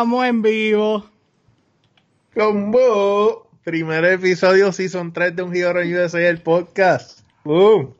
[0.00, 1.04] Estamos en vivo.
[2.34, 3.50] Combo.
[3.62, 7.20] Primer episodio, Season 3 de Un Giro USA, el podcast.
[7.44, 7.92] ¡Boom!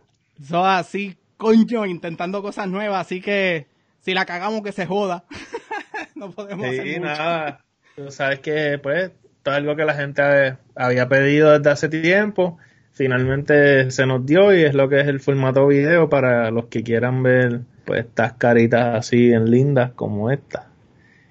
[0.43, 3.67] Eso así, coño, intentando cosas nuevas, así que
[3.99, 5.25] si la cagamos que se joda.
[6.15, 7.13] no podemos Sí, hacer mucho.
[7.13, 7.65] nada.
[7.95, 9.11] Tú sabes que, pues,
[9.43, 12.57] todo algo que la gente había pedido desde hace tiempo,
[12.93, 16.83] finalmente se nos dio y es lo que es el formato video para los que
[16.83, 20.70] quieran ver, pues, estas caritas así bien lindas como esta.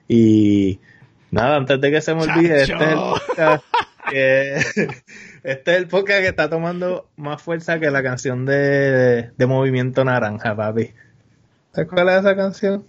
[0.10, 0.80] Y
[1.32, 3.64] nada, antes de que se me olvide, este es el podcast
[4.10, 4.56] que,
[5.44, 10.04] este es el podcast que está tomando más fuerza que la canción de, de Movimiento
[10.04, 10.90] Naranja, papi.
[11.74, 12.84] ¿Sabes cuál es esa canción?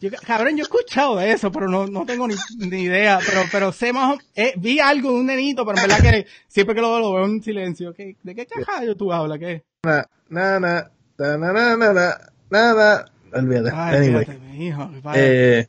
[0.00, 3.18] Yo- cabrón, yo he escuchado de eso, pero no, no tengo ni, ni idea.
[3.26, 6.26] Pero, pero sé más o- eh, vi algo de un nenito, pero en verdad que
[6.48, 7.92] siempre que lo veo, lo veo en silencio.
[7.92, 9.38] ¿Qué- ¿De qué cajallo tú hablas?
[9.38, 9.62] ¿Qué?
[9.84, 12.18] na, na, na, na, na, na, na, na,
[12.50, 13.04] na, na.
[13.34, 13.70] Olvídate.
[13.74, 14.26] Ay, Anyway.
[14.52, 15.58] mijo, padre.
[15.60, 15.68] Eh,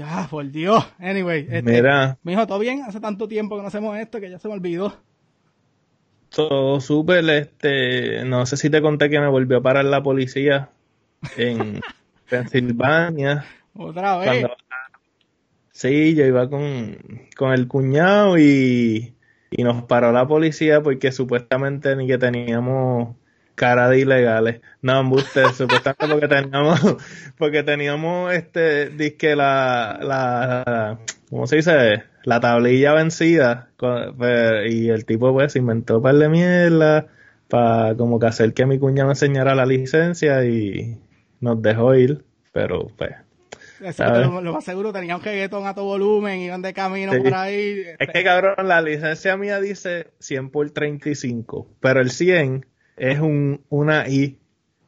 [0.00, 0.82] Ya, por Dios.
[0.98, 2.82] Anyway, este, mira, mijo, ¿todo bien?
[2.86, 4.96] Hace tanto tiempo que no hacemos esto que ya se me olvidó.
[6.30, 10.70] todo súper, este, no sé si te conté que me volvió a parar la policía
[11.36, 11.80] en
[12.30, 13.44] Pensilvania.
[13.74, 14.28] Otra vez.
[14.28, 14.56] Cuando-
[15.70, 16.96] sí, yo iba con,
[17.36, 19.14] con el cuñado y,
[19.50, 23.16] y nos paró la policía porque supuestamente ni que teníamos
[23.60, 24.62] cara de ilegales.
[24.80, 26.96] No, embuste, supuestamente porque teníamos,
[27.36, 32.04] porque teníamos este, disque la, la, ¿cómo se dice?
[32.24, 33.68] La tablilla vencida.
[33.76, 37.08] pues, Y el tipo pues inventó un par de mierda
[37.48, 40.98] para como que hacer que mi cuñado me enseñara la licencia y
[41.40, 43.10] nos dejó ir, pero pues
[43.94, 44.26] ¿sabes?
[44.26, 47.20] lo, lo más seguro tenía un reggaetón a todo volumen, iban de camino Sí.
[47.20, 47.80] por ahí.
[47.80, 52.64] Es este, que cabrón, la licencia mía dice 100 por 35, pero el 100
[52.96, 54.38] es un, una I.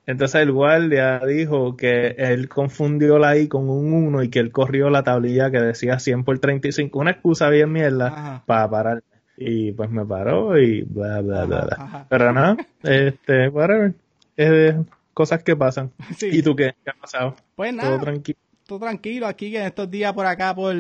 [0.07, 4.51] Entonces el guardia dijo que él confundió la I con un 1 y que él
[4.51, 6.99] corrió la tablilla que decía 100 por 35.
[6.99, 8.43] Una excusa bien mierda Ajá.
[8.47, 9.03] para parar.
[9.37, 11.77] Y pues me paró y bla, bla, bla, bla.
[11.79, 12.07] ajá.
[12.09, 13.95] Pero nada, este, whatever.
[14.37, 14.75] Es
[15.15, 15.91] cosas que pasan.
[16.17, 16.29] Sí.
[16.33, 16.75] ¿Y tú qué?
[16.85, 17.37] ¿Qué ha pasado?
[17.57, 18.39] Pues Todo nada, tranquilo.
[18.67, 20.75] todo tranquilo aquí que en estos días por acá por,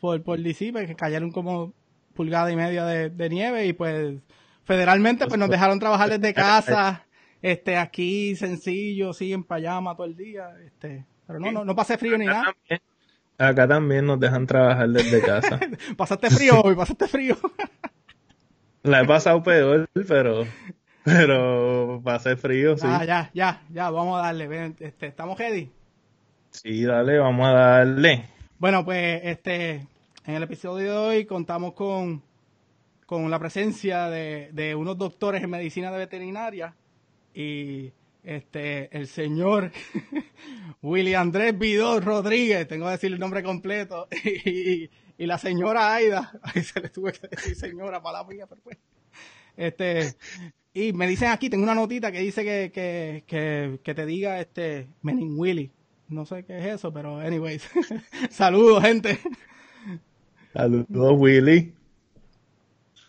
[0.00, 1.72] por, por DC, pues, que cayeron como
[2.14, 4.16] pulgada y media de, de nieve y pues
[4.64, 7.06] federalmente pues nos dejaron trabajar desde casa,
[7.40, 11.98] este aquí sencillo, sí, en pijama todo el día, este, pero no, no, no pasé
[11.98, 12.54] frío ni nada.
[13.38, 15.58] Acá también nos dejan trabajar desde casa.
[15.96, 17.36] Pasaste frío hoy, pasaste frío.
[18.82, 20.44] La he pasado peor, pero
[21.04, 22.86] pero pasé frío, sí.
[22.88, 25.70] Ah, ya, ya, ya, vamos a darle, ven, este, ¿estamos ready?
[26.50, 28.26] Sí, dale, vamos a darle.
[28.58, 29.86] Bueno, pues este,
[30.26, 32.22] en el episodio de hoy contamos con,
[33.12, 36.74] con la presencia de, unos doctores en medicina de veterinaria
[37.34, 37.92] y
[38.24, 39.70] este el señor
[40.82, 44.08] Willy Andrés Vidor Rodríguez, tengo que decir el nombre completo,
[44.46, 48.62] y, la señora Aida, ahí se le tuve que decir señora para la mía, pero
[48.62, 48.78] pues.
[49.58, 50.14] Este,
[50.72, 54.40] y me dicen aquí, tengo una notita que dice que, que, que, que te diga
[54.40, 55.70] este Menin Willy.
[56.08, 57.68] No sé qué es eso, pero anyways.
[58.30, 59.18] Saludos, gente.
[60.54, 61.74] Saludos, Willy.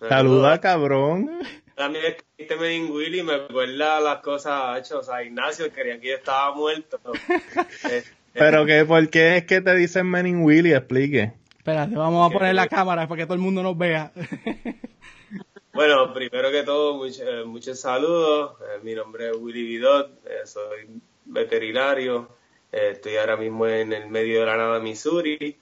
[0.09, 1.41] Saluda, cabrón.
[1.75, 4.94] También escribiste Menin Willy, me acuerda las cosas hechas.
[4.94, 7.00] O sea, Ignacio quería que yo estaba muerto.
[8.36, 10.74] Eh, Pero que, ¿por qué es que te dicen Menin Willy?
[10.74, 11.34] Explique.
[11.56, 14.12] Espérate, vamos a poner la cámara para que todo el mundo nos vea.
[15.74, 18.56] bueno, primero que todo, eh, muchos saludos.
[18.59, 20.88] Eh, mi nombre es Willy Vidot, eh, soy
[21.25, 22.28] veterinario.
[22.72, 25.58] Eh, estoy ahora mismo en el medio de la nada, Missouri.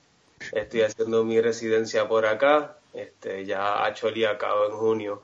[0.54, 2.78] Estoy haciendo mi residencia por acá.
[2.94, 5.24] Este, ya Acholi acabo en junio.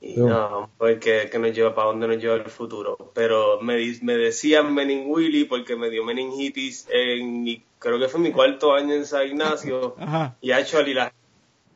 [0.00, 0.28] Y Oh.
[0.28, 2.96] nada, vamos a ver qué, qué nos lleva, para dónde nos lleva el futuro.
[3.14, 8.20] Pero me, me decían Menin Willy porque me dio meningitis en, mi- creo que fue
[8.20, 9.96] mi cuarto año en San Ignacio.
[10.00, 10.36] Ajá.
[10.40, 11.12] Y actually la,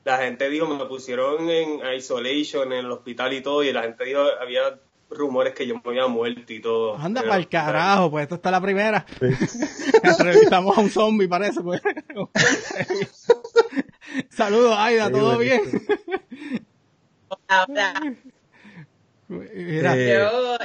[0.05, 4.05] la gente dijo, me pusieron en isolation en el hospital y todo, y la gente
[4.05, 4.79] dijo, había
[5.11, 6.97] rumores que yo me había muerto y todo.
[6.97, 9.05] Anda para el carajo, pues esto está la primera.
[10.03, 11.61] Entrevistamos a un zombie, parece.
[11.61, 11.83] Pues.
[14.31, 15.63] Saludos, Aida, ¿todo bien?
[17.49, 17.95] Ahora,
[19.29, 20.59] Mira, Eh, yo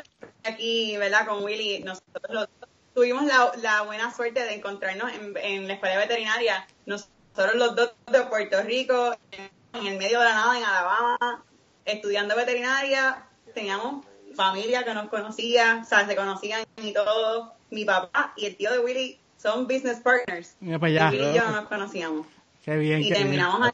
[0.44, 1.26] aquí, ¿verdad?
[1.28, 5.74] Con Willy, nosotros los dos tuvimos la, la buena suerte de encontrarnos en, en la
[5.76, 6.68] escuela veterinaria.
[6.86, 11.44] Nosotros los dos de Puerto Rico, en el medio de la nada, en Alabama,
[11.86, 14.06] estudiando veterinaria, teníamos
[14.36, 17.54] familia que nos conocía, o sea, se conocían y todo.
[17.70, 20.56] Mi papá y el tío de Willy son business partners.
[20.60, 21.10] mira para allá.
[21.14, 22.28] Y Willy y yo no nos conocíamos.
[22.68, 23.72] Qué bien, y qué terminamos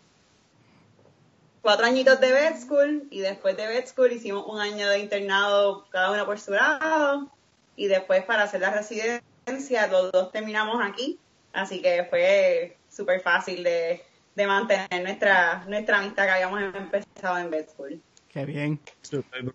[1.64, 5.88] cuatro añitos de vet school y después de vet school hicimos un año de internado
[5.90, 7.28] cada uno por su lado
[7.76, 11.18] y después para hacer la residencia los dos terminamos aquí
[11.54, 14.04] así que fue súper fácil de,
[14.36, 18.00] de mantener nuestra, nuestra amistad que habíamos empezado en Bed School.
[18.30, 18.80] Qué bien.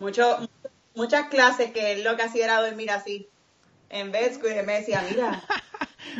[0.01, 0.49] Mucho,
[0.95, 3.29] muchas clases que él lo que hacía era dormir así
[3.89, 5.41] en Bed School y él me decía, mira,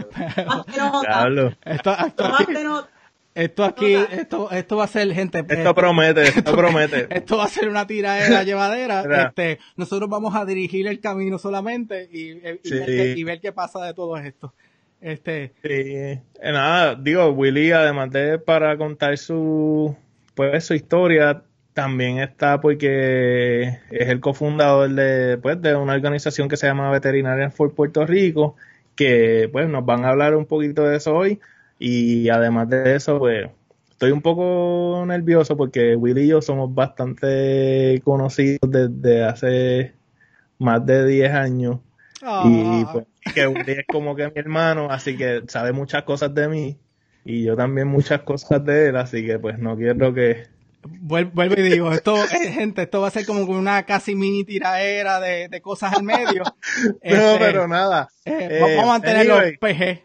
[0.35, 1.53] tómate nota, Diablo.
[1.65, 2.87] Esto, esto.
[3.35, 5.43] Esto aquí, esto, esto va a ser, gente.
[5.47, 7.07] Esto promete, esto promete.
[7.15, 9.03] Esto va a ser una tiradera llevadera.
[9.07, 9.27] Mira.
[9.27, 12.75] Este, nosotros vamos a dirigir el camino solamente y, y ver, Sí.
[13.17, 14.53] y ver qué pasa de todo esto.
[15.01, 19.95] Este, Sí, eh, nada, digo, Willy, además de para contar su,
[20.35, 21.43] pues, su historia,
[21.73, 27.53] también está porque es el cofundador de, pues, de una organización que se llama Veterinarians
[27.55, 28.57] for Puerto Rico,
[28.95, 31.39] que pues nos van a hablar un poquito de eso hoy.
[31.79, 33.49] Y además de eso, pues,
[33.91, 39.93] estoy un poco nervioso porque Willy y yo somos bastante conocidos desde hace
[40.59, 41.79] más de 10 años.
[42.45, 46.33] Y ah, pues que Willy es como que mi hermano, así que sabe muchas cosas
[46.33, 46.77] de mí
[47.25, 50.47] y yo también muchas cosas de él, así que pues no quiero que...
[50.83, 54.43] vuel- vuelvo y digo, esto, eh, gente, esto va a ser como una casi mini
[54.43, 56.43] tiraera de, de cosas al medio.
[56.83, 58.07] No, Este, pero nada.
[58.25, 60.03] eh, Eh, vamos a mantenerlo anyway, PG.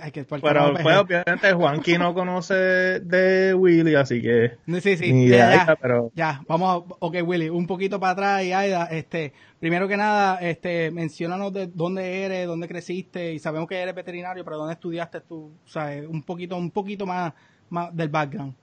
[0.00, 5.12] Hay que por pero pues obviamente Juanqui no conoce de Willy, así que Sí, sí,
[5.12, 5.76] ni ya, idea, ya.
[5.76, 9.96] pero Ya, vamos, a- ok Willy, un poquito para atrás y Aida, este, primero que
[9.96, 14.74] nada, este, menciónanos de dónde eres, dónde creciste y sabemos que eres veterinario, pero dónde
[14.74, 17.32] estudiaste tú, o sea, un poquito, un poquito más,
[17.70, 18.54] más del background.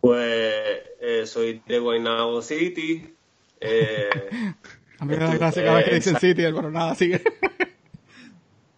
[0.00, 3.14] Pues eh, soy de Guaynabo City.
[3.60, 4.08] Eh,
[4.98, 7.22] A mí me da gracia cada vez que dicen City, pero nada, sigue.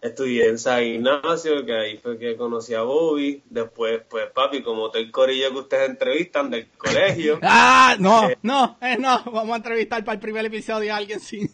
[0.03, 3.41] Estudié en San Ignacio, que ahí fue que conocí a Bobby.
[3.49, 7.39] Después, pues papi, como todo el corillo que ustedes entrevistan del colegio.
[7.43, 11.49] ah, no, no, eh, no, vamos a entrevistar para el primer episodio a alguien sin.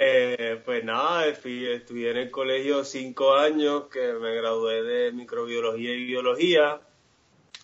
[0.00, 5.92] Eh, pues nada, fui- estudié en el colegio cinco años, que me gradué de microbiología
[5.92, 6.80] y biología.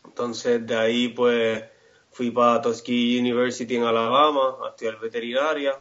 [0.05, 1.63] Entonces de ahí pues
[2.11, 5.79] fui para Tuskegee University en Alabama a estudiar veterinaria,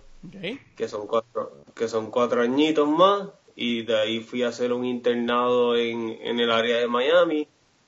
[0.75, 3.29] Que son cuatro, que son cuatro añitos más.
[3.55, 7.47] Y de ahí fui a hacer un internado en, en el área de Miami,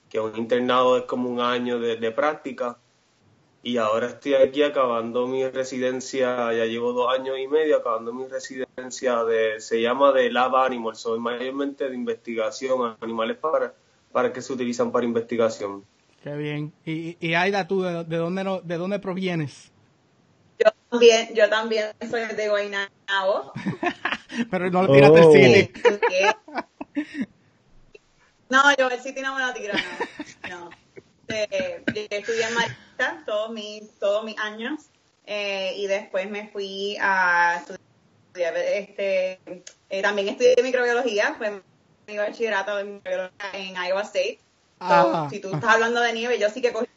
[0.10, 2.78] que un internado es como un año de, de práctica.
[3.64, 8.28] Y ahora estoy aquí acabando mi residencia, ya llevo dos años y medio acabando mi
[8.28, 13.74] residencia de, se llama de Lab Animal, soy mayormente de investigación, animales para,
[14.12, 15.84] para que se utilizan para investigación.
[16.22, 16.74] Qué bien.
[16.86, 19.72] Y, y Aida, tú, ¿de, de dónde, no- de dónde provienes?
[20.96, 23.54] Yo también, yo también soy de Guaynabo.
[24.52, 25.36] pero no le tiraste Oh.
[25.36, 25.72] el City.
[28.50, 29.74] No, yo el City no me lo tiro,
[30.50, 30.70] no.
[30.70, 30.70] no.
[31.28, 34.82] Eh, yo estudié en Marista todos mis, todos mis años
[35.26, 39.40] eh, y después me fui a estudiar, este,
[39.90, 41.62] eh, también estudié microbiología, fue
[42.08, 44.40] mi bachillerato de microbiología en Iowa State.
[44.80, 45.28] So, Ah.
[45.32, 46.88] si tú estás hablando de nieve, yo sí que cogí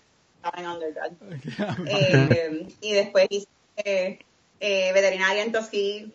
[0.56, 1.12] en undergrad.
[1.86, 3.46] Eh, y después hice
[3.84, 4.18] eh,
[4.60, 6.10] eh, veterinaria en Tuskegee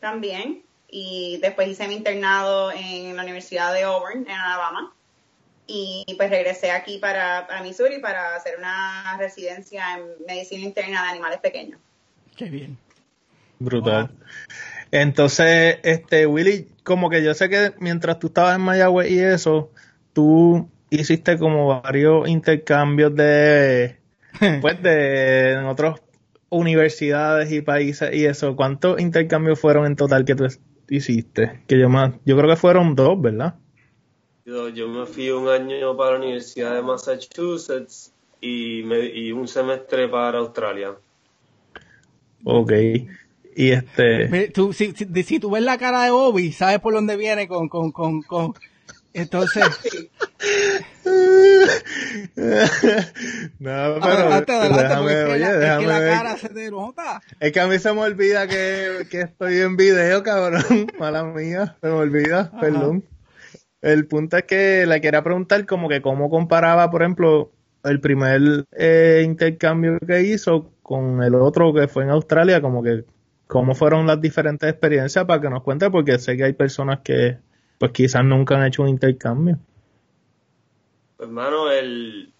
[0.00, 0.62] también.
[0.88, 4.92] Y después hice mi internado en la Universidad de Auburn, en Alabama.
[5.66, 11.08] Y pues regresé aquí para, para Missouri para hacer una residencia en medicina interna de
[11.10, 11.78] animales pequeños.
[12.36, 12.76] Qué bien.
[13.60, 14.10] brutal.
[14.90, 19.70] Entonces, este Willy, como que yo sé que mientras tú estabas en Mayagüez y eso,
[20.12, 23.96] tú hiciste como varios intercambios de
[24.60, 26.00] pues de en otras
[26.50, 28.54] universidades y países y eso.
[28.56, 30.46] ¿Cuántos intercambios fueron en total que tú
[30.88, 31.62] hiciste?
[31.66, 33.54] Que yo más, yo creo que fueron dos, ¿verdad?
[34.44, 39.46] Yo, yo me fui un año para la Universidad de Massachusetts y, me, y un
[39.46, 40.96] semestre para Australia.
[42.44, 42.72] Ok.
[43.56, 47.16] Y este, tú, si, si, si tú ves la cara de Bobby, sabes por dónde
[47.16, 48.54] viene con, con, con, con...
[49.12, 49.64] Entonces,
[53.58, 56.12] no, pero adelante, adelante, déjame, es que, oye, la, es que déjame la ver.
[56.12, 57.20] cara se te nota.
[57.40, 60.62] Es que a mí se me olvida que, que estoy en video, cabrón.
[60.98, 63.04] Mala mía, se me olvida, perdón.
[63.82, 67.50] El punto es que le quería preguntar como que cómo comparaba, por ejemplo,
[67.82, 73.04] el primer eh, intercambio que hizo con el otro que fue en Australia, como que
[73.46, 77.38] cómo fueron las diferentes experiencias para que nos cuente, porque sé que hay personas que
[77.80, 79.58] pues quizás nunca han hecho un intercambio.
[81.18, 82.30] Hermano, el,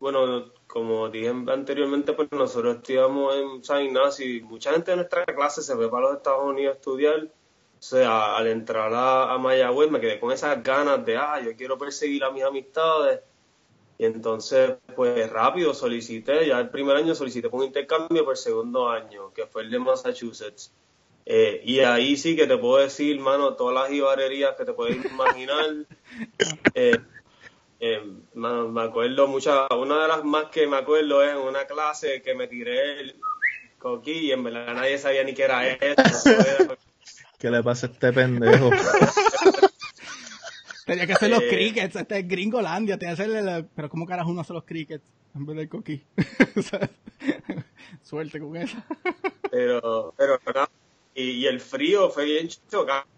[0.00, 5.26] bueno, como dije anteriormente, pues nosotros estudiamos en San Ignacio y mucha gente de nuestra
[5.26, 7.24] clase se fue para los Estados Unidos a estudiar.
[7.24, 11.54] O sea, al entrar a, a Mayagüez me quedé con esas ganas de, ah, yo
[11.54, 13.20] quiero perseguir a mis amistades.
[13.98, 18.88] Y entonces, pues rápido solicité, ya el primer año solicité un intercambio por el segundo
[18.88, 20.72] año, que fue el de Massachusetts.
[21.28, 25.04] Eh, y ahí sí que te puedo decir, mano, todas las ibarerías que te puedes
[25.04, 25.64] imaginar.
[26.74, 26.98] Eh,
[27.80, 28.00] eh,
[28.34, 32.22] mano, me acuerdo muchas, una de las más que me acuerdo es en una clase
[32.22, 33.20] que me tiré el
[33.78, 35.94] coquí y en verdad nadie sabía ni qué era eso.
[37.38, 38.70] ¿Qué le pasa a este pendejo?
[40.86, 41.48] Tenía que hacer los Eh.
[41.48, 45.04] crickets, este es Gringolandia, tenía que hacerle la- pero ¿cómo carajo uno hace los crickets
[45.34, 46.02] en vez del coquí?
[48.02, 48.76] Suerte con eso.
[49.50, 50.70] pero, pero nada,
[51.16, 53.08] y, el frío fue bien chocante,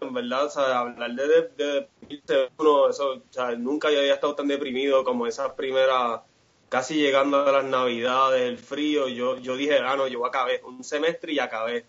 [0.00, 4.34] en verdad, o sea, hablar de, de, uno, eso, o sea, nunca yo había estado
[4.34, 6.22] tan deprimido como esas primeras,
[6.68, 10.82] casi llegando a las navidades, el frío, yo, yo dije, ah, no, yo acabé, un
[10.82, 11.86] semestre y acabé.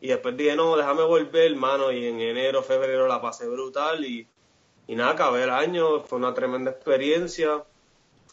[0.00, 4.26] Y después dije, no, déjame volver, hermano, y en enero, febrero la pasé brutal y,
[4.86, 7.64] y nada, acabé el año, fue una tremenda experiencia.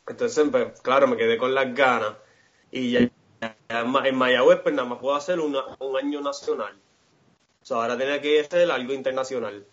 [0.08, 2.16] Entonces, pues, claro, me quedé con las ganas.
[2.72, 3.10] Y ya
[3.42, 6.74] en Ma- en Mayagüez, pues nada más puedo hacer una- un año nacional.
[7.62, 9.66] O sea, ahora tenía que hacer algo internacional.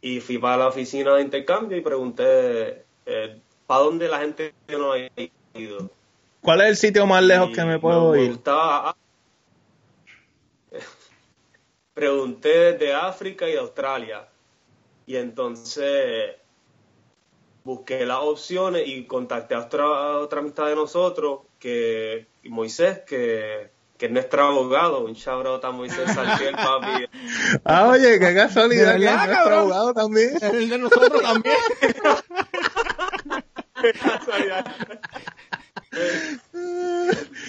[0.00, 4.92] Y fui para la oficina de intercambio y pregunté, eh, ¿para dónde la gente no
[4.92, 4.98] ha
[5.54, 5.90] ido?
[6.40, 8.30] ¿Cuál es el sitio más lejos Y que me puedo me ir?
[8.32, 8.96] gustaba- ah,
[11.94, 14.26] Pregunté de África y de Australia.
[15.06, 16.36] Y entonces
[17.64, 23.70] busqué las opciones y contacté a otra, a otra amistad de nosotros, que Moisés, que,
[23.96, 25.04] que es nuestro abogado.
[25.04, 27.06] Un shout a Moisés Salciel, papi.
[27.64, 29.58] Ah, oye, qué casualidad ¿De que es nuestro cabrón?
[29.60, 30.30] abogado también.
[30.42, 31.56] El de nosotros también.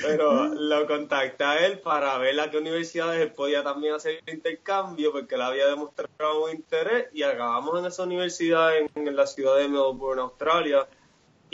[0.03, 4.33] Pero lo contacté a él para ver a qué universidades él podía también hacer el
[4.35, 9.25] intercambio, porque él había demostrado un interés y acabamos en esa universidad en, en la
[9.25, 10.87] ciudad de Melbourne, Australia.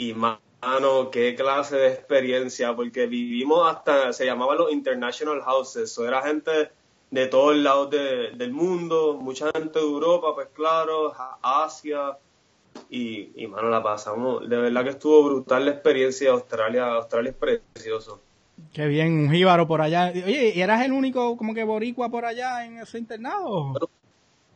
[0.00, 6.08] Y mano, qué clase de experiencia, porque vivimos hasta, se llamaban los International Houses, eso
[6.08, 6.70] era gente
[7.10, 12.16] de todos lados de- del mundo, mucha gente de Europa, pues claro, Asia,
[12.88, 14.48] y, y mano, la pasamos.
[14.48, 16.86] De verdad que estuvo brutal la experiencia de Australia.
[16.94, 18.22] Australia es precioso.
[18.72, 20.10] Qué bien, un jíbaro por allá.
[20.14, 23.74] Oye, ¿y eras el único como que boricua por allá en ese internado?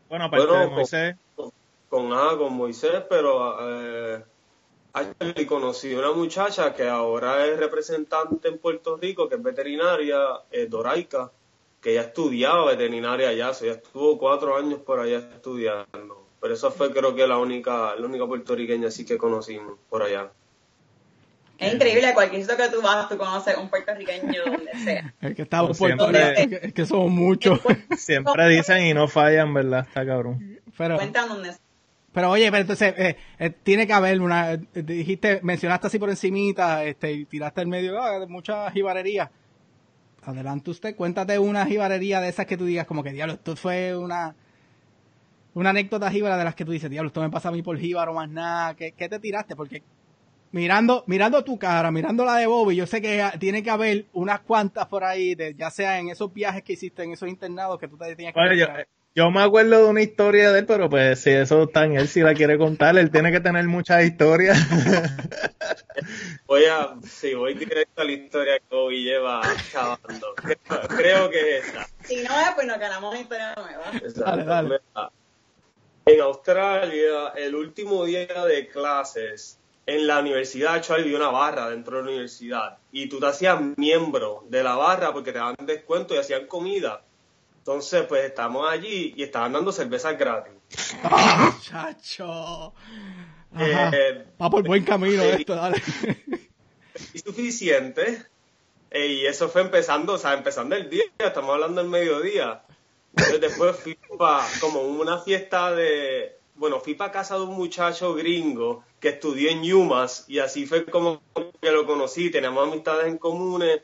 [0.08, 1.16] Bueno, aparte Bueno, de Moisés,
[1.90, 4.24] Con, ah, con Moisés, pero eh,
[5.36, 10.18] y conocí una muchacha que ahora es representante en Puerto Rico, que es veterinaria,
[10.52, 11.30] eh, Doraica,
[11.80, 16.24] que ella estudiaba veterinaria allá, o sea, ella estuvo cuatro años por allá estudiando.
[16.40, 20.30] Pero esa fue creo que la única, la única puertorriqueña así que conocimos por allá.
[21.58, 25.14] Es increíble, cualquier sitio que tú vas, tú conoces un puertorriqueño donde sea.
[25.20, 26.42] El que estaba en Como Puerto siempre.
[26.42, 27.60] Es que- es que somos muchos.
[27.96, 29.86] siempre dicen y no fallan, ¿verdad?
[29.86, 30.60] Está cabrón.
[30.76, 31.60] Pero, Cuentan donde sea.
[32.14, 36.08] Pero oye, pero entonces eh, eh, tiene que haber una, eh, dijiste, mencionaste así por
[36.10, 39.30] encimita, este, y tiraste el medio, de muchas jibarerías.
[40.22, 43.96] Adelante usted, cuéntate una jibarería de esas que tú digas como que, diablo, esto fue
[43.96, 44.36] una,
[45.54, 47.76] una anécdota jíbara de las que tú dices, diablo, esto me pasa a mí por
[47.78, 49.56] jíbaro más nada, ¿qué, qué te tiraste?
[49.56, 49.82] Porque
[50.52, 54.06] mirando, mirando tu cara, mirando la de Bobby, yo sé que ah, tiene que haber
[54.12, 57.80] unas cuantas por ahí, de, ya sea en esos viajes que hiciste, en esos internados
[57.80, 58.54] que tú te tenías que Bueno,
[59.14, 61.96] yo, yo me acuerdo de una historia de él, pero pues si eso está en
[61.96, 64.58] él, si la quiere contar, él tiene que tener muchas historias.
[66.46, 69.40] Voy a, sí, voy directo a la historia que Bobby lleva
[69.72, 70.34] cavando.
[70.34, 71.88] Creo, creo que es esa.
[72.02, 73.84] Si no es, pues nos ganamos una historia nueva.
[73.94, 74.20] Exacto.
[74.24, 74.68] Dale, dale.
[74.68, 75.10] Mira,
[76.06, 81.96] En Australia, el último día de clases en la universidad, hecho, había una barra dentro
[81.96, 86.14] de la universidad y tú te hacías miembro de la barra porque te daban descuento
[86.14, 87.02] y hacían comida.
[87.64, 90.52] Entonces, pues estamos allí y estaban dando cervezas gratis.
[91.02, 92.74] ¡Ah, chacho!
[93.56, 95.80] Eh, Va por buen camino esto, dale.
[97.14, 98.26] y suficiente.
[98.90, 102.64] Eh, y eso fue empezando, o sea, empezando el día, estamos hablando del mediodía.
[103.10, 108.12] Entonces después fui para como una fiesta de, bueno, fui para casa de un muchacho
[108.16, 111.22] gringo que estudió en UMass y así fue como
[111.62, 113.82] que lo conocí, teníamos amistades en comunes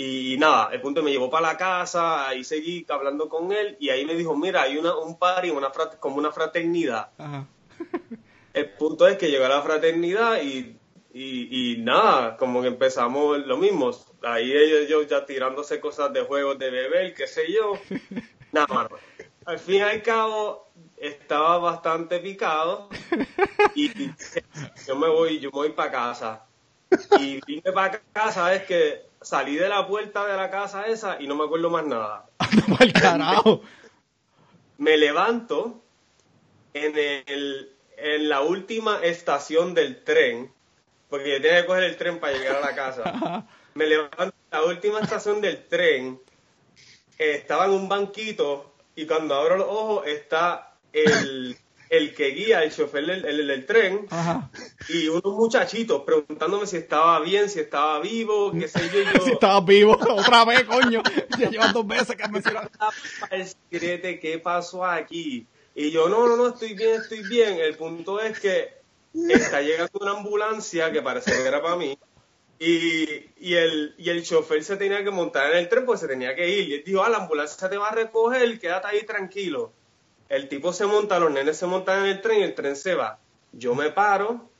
[0.00, 3.88] y nada, el punto me llevó para la casa, ahí seguí hablando con él y
[3.90, 7.08] ahí me dijo, mira, hay una, un party, una frat- como una fraternidad.
[7.18, 7.46] Ajá.
[8.54, 10.76] El punto es que llegó a la fraternidad y,
[11.12, 13.90] y, y nada, como que empezamos lo mismo.
[14.22, 17.72] Ahí ellos ellos ya tirándose cosas de juegos de beber, qué sé yo.
[18.52, 18.90] Nada, mano.
[19.46, 22.88] Al fin y al cabo, estaba bastante picado
[23.74, 23.90] y
[24.86, 26.46] yo me voy, yo me voy para casa.
[27.18, 31.26] Y vine para casa, es que salí de la puerta de la casa esa y
[31.26, 32.26] no me acuerdo más nada
[32.78, 33.62] pa'l carajo.
[34.78, 35.82] me levanto
[36.74, 40.52] en, el, en la última estación del tren,
[41.08, 43.46] porque yo tenía que coger el tren para llegar a la casa.
[43.74, 46.20] Me levanto en la última estación del tren
[47.18, 51.56] estaba en un banquito y cuando abro los ojos está el,
[51.90, 54.50] el que guía, el chofer del, el- del tren Ajá.
[54.88, 59.20] y unos muchachitos preguntándome si estaba bien, si estaba vivo, qué sé yo.
[59.24, 61.02] Si estabas vivo, otra vez, coño.
[61.38, 62.24] Ya llevan dos veces que
[63.30, 65.46] el secrete, ¿qué pasó aquí?
[65.74, 67.58] Y yo, no, no, no, estoy bien, estoy bien.
[67.60, 68.78] El punto es que
[69.14, 71.96] está llegando una ambulancia que parece que era para mí.
[72.60, 73.04] Y,
[73.38, 76.34] y, el, y el chofer se tenía que montar en el tren porque se tenía
[76.34, 76.68] que ir.
[76.68, 79.72] Y él dijo, ah, la ambulancia te va a recoger, quédate ahí tranquilo.
[80.28, 82.94] El tipo se monta, los nenes se montan en el tren y el tren se
[82.94, 83.18] va.
[83.52, 84.50] Yo me paro,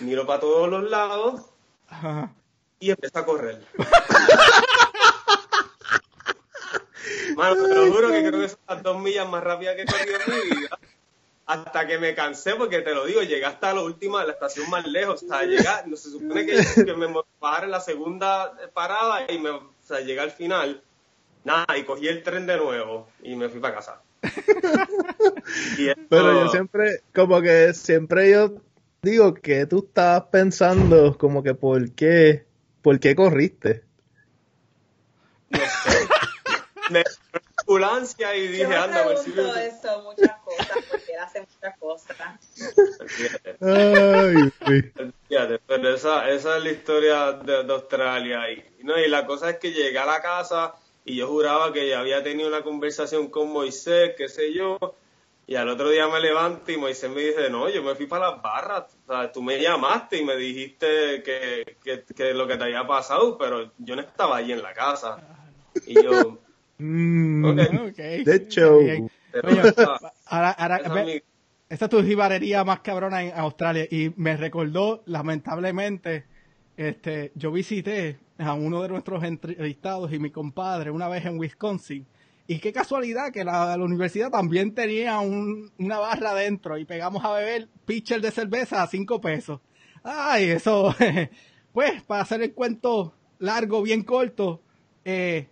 [0.00, 1.42] miro para todos los lados
[1.88, 2.32] Ajá.
[2.80, 3.62] y empieza a correr.
[7.36, 9.86] Mano, te lo juro que creo que son las dos millas más rápidas que he
[9.86, 10.78] corrido en mi vida.
[11.44, 14.86] Hasta que me cansé, porque te lo digo, llegué hasta la última, la estación más
[14.86, 15.22] lejos.
[15.22, 19.38] O sea, llega, no se supone que, que me bajara en la segunda parada y
[19.38, 20.82] me, o sea, llegué al final.
[21.44, 24.00] Nada, y cogí el tren de nuevo y me fui para casa.
[26.08, 28.54] Pero yo siempre, como que siempre yo
[29.02, 32.46] digo que tú estabas pensando, como que por qué,
[32.82, 33.82] por qué corriste.
[35.50, 36.08] no sé.
[36.90, 40.36] Me fui a la ambulancia y Yo dije, me anda, a ver si eso, muchas
[40.44, 42.16] cosas, porque él hace muchas cosas.
[43.60, 44.92] Ay, sí.
[45.28, 48.50] Fíjate, pero esa, esa es la historia de, de Australia.
[48.52, 50.74] Y, no, y la cosa es que llegué a la casa
[51.04, 54.78] y yo juraba que ya había tenido una conversación con Moisés, qué sé yo.
[55.46, 58.30] Y al otro día me levanto y Moisés me dice, no, yo me fui para
[58.30, 58.96] las barras.
[59.06, 62.86] O sea, tú me llamaste y me dijiste que, que, que lo que te había
[62.86, 65.18] pasado, pero yo no estaba ahí en la casa.
[65.86, 66.38] Y yo,
[66.78, 67.44] Mm.
[67.54, 71.24] De Oye, esa- Ahora, ahora, esa ve-
[71.68, 76.24] esta es tu jibarería más cabrona en Australia y me recordó, lamentablemente,
[76.76, 82.06] este, yo visité a uno de nuestros entrevistados y mi compadre una vez en Wisconsin
[82.46, 87.32] y qué casualidad que la, universidad también tenía un- una barra adentro y pegamos a
[87.32, 89.60] beber pitcher de cerveza a cinco pesos.
[90.02, 90.94] Ay, eso,
[91.72, 94.60] pues, para hacer el cuento largo, bien corto,
[95.04, 95.48] eh,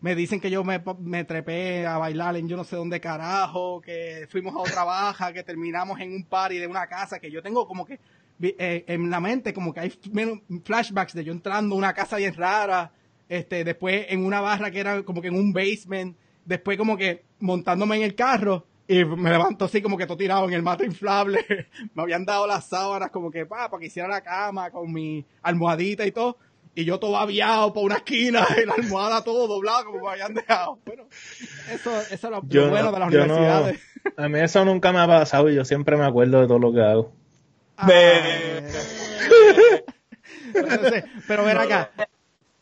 [0.00, 3.80] me dicen que yo me, me trepé a bailar en yo no sé dónde carajo,
[3.80, 7.42] que fuimos a otra baja, que terminamos en un party de una casa, que yo
[7.42, 7.98] tengo como que
[8.40, 9.92] eh, en la mente como que hay
[10.64, 12.92] flashbacks de yo entrando a una casa bien rara,
[13.28, 17.24] este, después en una barra que era como que en un basement, después como que
[17.40, 20.86] montándome en el carro y me levanto así como que todo tirado en el mate
[20.86, 21.44] inflable,
[21.94, 25.24] me habían dado las sábanas como que pa, para que hiciera la cama con mi
[25.42, 26.38] almohadita y todo.
[26.74, 30.32] Y yo todo aviado por una esquina, y la almohada todo doblado como me habían
[30.32, 30.78] dejado.
[30.86, 31.04] Bueno,
[31.70, 33.80] eso, eso es lo, Yo, bueno de las no, universidades.
[34.16, 36.72] a mí eso nunca me ha pasado y yo siempre me acuerdo de todo lo
[36.72, 37.12] que hago.
[37.80, 37.86] Ah,
[40.54, 41.90] entonces, pero ven acá.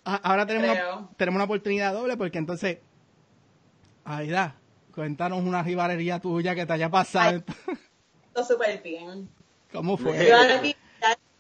[0.05, 2.79] Ahora tenemos una, tenemos una oportunidad doble porque entonces,
[4.05, 4.55] Aida,
[4.95, 7.43] cuéntanos una rivarería tuya que te haya pasado.
[8.33, 9.29] Todo súper bien.
[9.73, 10.29] ¿Cómo Yo fue?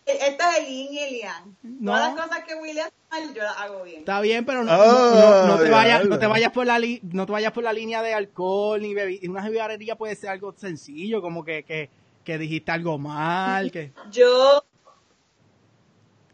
[0.07, 1.57] esto es el yin y el yang.
[1.63, 1.93] No.
[1.93, 3.99] Todas las cosas que Willy hace mal, yo las hago bien.
[4.01, 6.79] Está bien, pero no, Ah, no- no- no te vayas, no te vayas por la
[6.79, 10.31] li- no te vayas por la línea de alcohol ni bebi- Una rivarería puede ser
[10.31, 11.91] algo sencillo, como que, que,
[12.27, 14.63] que dijiste algo mal, que Yo,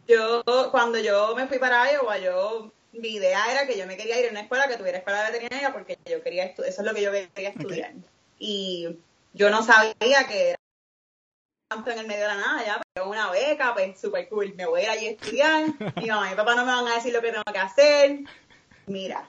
[0.09, 4.19] yo, cuando yo me fui para Iowa, yo, mi idea era que yo me quería
[4.19, 6.87] ir a una escuela que tuviera escuela de veterinaria porque yo quería estu- eso es
[6.87, 7.93] lo que yo quería estudiar.
[8.39, 8.89] Y
[9.35, 10.59] yo no sabía que era
[11.69, 14.67] tanto en el medio de la nada, ya, pero una beca, pues súper cool, me
[14.67, 15.65] voy a ir allí a estudiar,
[15.97, 18.21] mi mamá y mi papá no me van a decir lo que tengo que hacer.
[18.87, 19.29] Mira,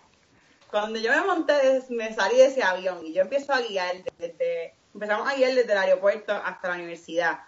[0.71, 4.73] cuando yo me monté, me salí de ese avión y yo empiezo a guiar desde,
[4.93, 7.39] empezamos a guiar desde el aeropuerto hasta la universidad.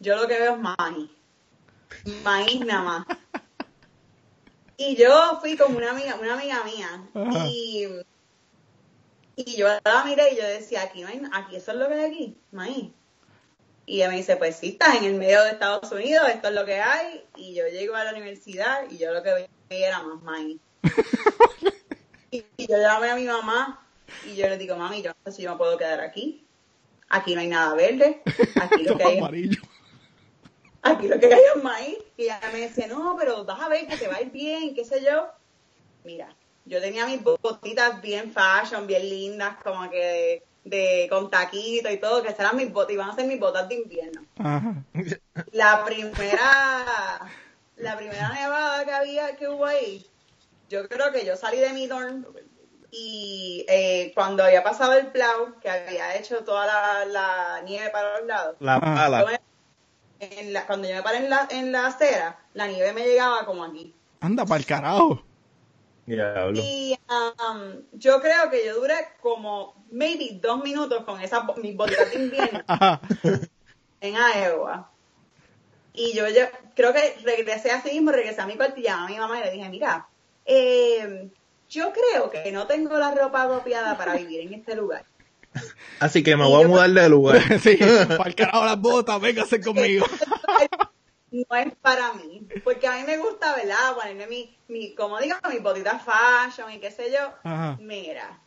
[0.00, 1.10] Yo lo que veo es maíz.
[2.22, 3.06] Maíz nada más.
[4.76, 7.46] Y yo fui con una amiga, una amiga mía Ajá.
[7.46, 7.86] y,
[9.36, 11.94] y yo la miré y yo decía, aquí no hay, aquí eso es lo que
[11.94, 12.90] hay aquí, maíz.
[13.86, 16.54] Y ella me dice, pues sí, estás en el medio de Estados Unidos, esto es
[16.54, 17.24] lo que hay.
[17.36, 20.60] Y yo llego a la universidad y yo lo que veía era más maíz.
[22.32, 23.86] y, y yo llamé a mi mamá
[24.26, 26.43] y yo le digo, mami, yo no sé si yo me puedo quedar aquí.
[27.08, 28.22] Aquí no hay nada verde.
[28.60, 29.62] Aquí lo que hay es amarillo.
[30.82, 31.98] aquí lo que hay es maíz.
[32.16, 34.74] Y ella me decía, no, pero vas a ver que te va a ir bien,
[34.74, 35.28] qué sé yo.
[36.04, 41.98] Mira, yo tenía mis botitas bien fashion, bien lindas, como que de, con taquito y
[41.98, 44.24] todo, que serán mis botas, iban a ser mis botas de invierno.
[44.38, 44.74] Ajá.
[45.52, 47.20] La primera,
[47.76, 50.06] la primera nevada que había, que hubo ahí,
[50.68, 52.24] yo creo que yo salí de mi dorm
[52.96, 58.18] y eh, cuando había pasado el plow, que había hecho toda la, la nieve para
[58.18, 58.78] los lados, La Ah.
[58.78, 59.24] yo pala.
[59.26, 59.40] me-
[60.20, 63.44] en la- cuando yo me paré en la, en la acera, la nieve me llegaba
[63.44, 63.92] como aquí.
[64.20, 65.22] Anda para el carajo.
[66.06, 71.74] Y um, yo creo que yo duré como maybe dos minutos con esa bo- mis
[71.76, 72.60] botitas de invierno
[74.00, 74.90] en Iowa.
[75.94, 76.42] Y yo, yo
[76.76, 79.44] creo que regresé así mismo, regresé a mi cuarto y llamé a mi mamá y
[79.44, 80.06] le dije, mira,
[80.44, 81.28] eh,
[81.68, 85.04] yo creo que no tengo la ropa apropiada para vivir en este lugar.
[86.00, 87.40] Así que me voy a mudar de lugar.
[87.60, 90.06] sí, para el carajo las botas, véngase conmigo.
[91.30, 92.46] no es para mí.
[92.62, 93.94] Porque a mí me gusta, ¿verdad?
[93.94, 97.32] Ponerme mi, mi como digo, mis botitas fashion y qué sé yo.
[97.44, 97.76] Ajá.
[97.80, 98.40] Mira,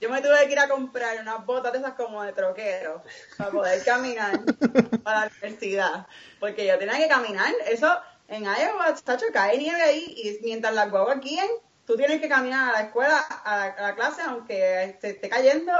[0.00, 3.02] yo me tuve que ir a comprar unas botas de esas como de troquero
[3.36, 4.40] para poder caminar
[5.04, 6.06] para la universidad.
[6.40, 7.52] Porque yo tenía que caminar.
[7.68, 7.88] Eso
[8.28, 8.94] en Iowa,
[9.32, 11.48] cae nieve ahí y mientras las guaguas guíen,
[11.86, 15.28] tú tienes que caminar a la escuela, a la, a la clase, aunque te esté
[15.28, 15.72] cayendo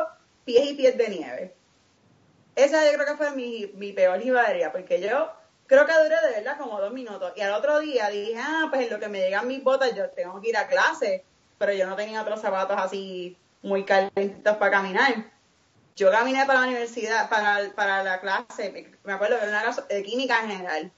[0.44, 1.54] pies y pies de nieve.
[2.54, 5.30] Esa yo creo que fue mi, mi peor jibadería, porque yo
[5.66, 7.32] creo que duré de verdad como dos minutos.
[7.36, 10.10] Y al otro día dije, ah, pues en lo que me llegan mis botas, yo
[10.10, 11.24] tengo que ir a clase,
[11.58, 15.30] pero yo no tenía otros zapatos así muy calentitos para caminar.
[15.96, 19.62] Yo caminé para la universidad, para, para la clase, me- me acuerdo que era una
[19.62, 20.92] clase de química en general.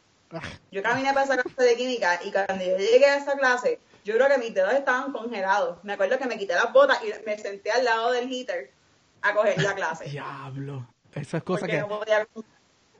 [0.73, 4.15] Yo caminé para esa clase de química y cuando yo llegué a esa clase, yo
[4.15, 5.79] creo que mis dedos estaban congelados.
[5.83, 8.71] Me acuerdo que me quité las botas y me senté al lado del heater
[9.23, 10.09] a coger la clase.
[10.11, 10.87] Diablo.
[11.15, 11.81] Esas cosas Porque que.
[11.81, 12.27] no podía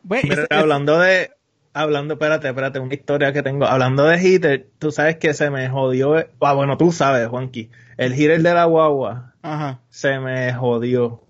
[0.03, 1.31] Ve, Mira, es- es- hablando de,
[1.73, 3.67] hablando, espérate, espérate, una historia que tengo.
[3.67, 8.13] Hablando de heater, tú sabes que se me jodió, ah, bueno, tú sabes, Juanqui, el
[8.15, 9.81] heater de la guagua Ajá.
[9.91, 11.23] se me jodió.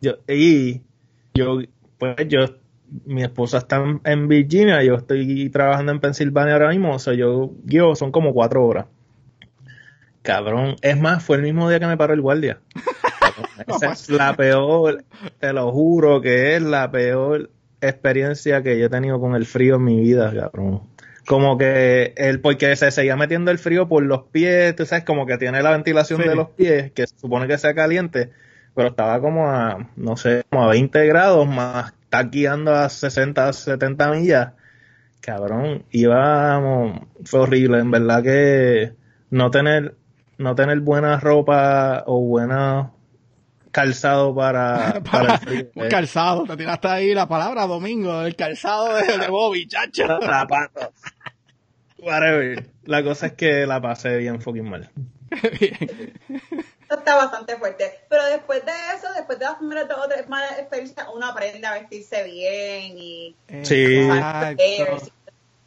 [0.00, 0.82] Yo, y
[1.34, 1.58] yo,
[1.98, 2.40] pues yo,
[3.06, 7.14] mi esposa está en, en Virginia, yo estoy trabajando en Pensilvania ahora mismo, o sea,
[7.14, 8.86] yo guío, son como cuatro horas.
[10.24, 12.58] Cabrón, es más, fue el mismo día que me paró el guardia.
[13.66, 15.04] Esa es la peor,
[15.38, 17.50] te lo juro que es la peor
[17.82, 20.82] experiencia que yo he tenido con el frío en mi vida, cabrón.
[21.26, 25.26] Como que él, porque se seguía metiendo el frío por los pies, tú sabes, como
[25.26, 26.28] que tiene la ventilación Sí.
[26.28, 28.30] de los pies, que se supone que sea caliente,
[28.74, 33.52] pero estaba como a, no sé, como a 20 grados, más está guiando a 60,
[33.52, 34.52] 70 millas.
[35.20, 38.92] Cabrón, íbamos, fue horrible, en verdad que
[39.30, 39.94] no tener,
[40.38, 42.92] no tener buena ropa o buena
[43.70, 45.66] calzado para, para el frío.
[45.90, 50.06] Calzado, te tiraste ahí la palabra domingo, el calzado de, de Bobby, chacho.
[50.20, 50.90] zapatos.
[51.98, 52.68] Whatever.
[52.84, 54.90] La cosa es que la pasé bien fucking mal.
[55.58, 56.12] Bien.
[56.28, 57.90] Eso está bastante fuerte.
[58.08, 61.66] Pero después de eso, después de las primeras dos o tres malas experiencias, uno aprende
[61.66, 64.08] a vestirse bien y Sí.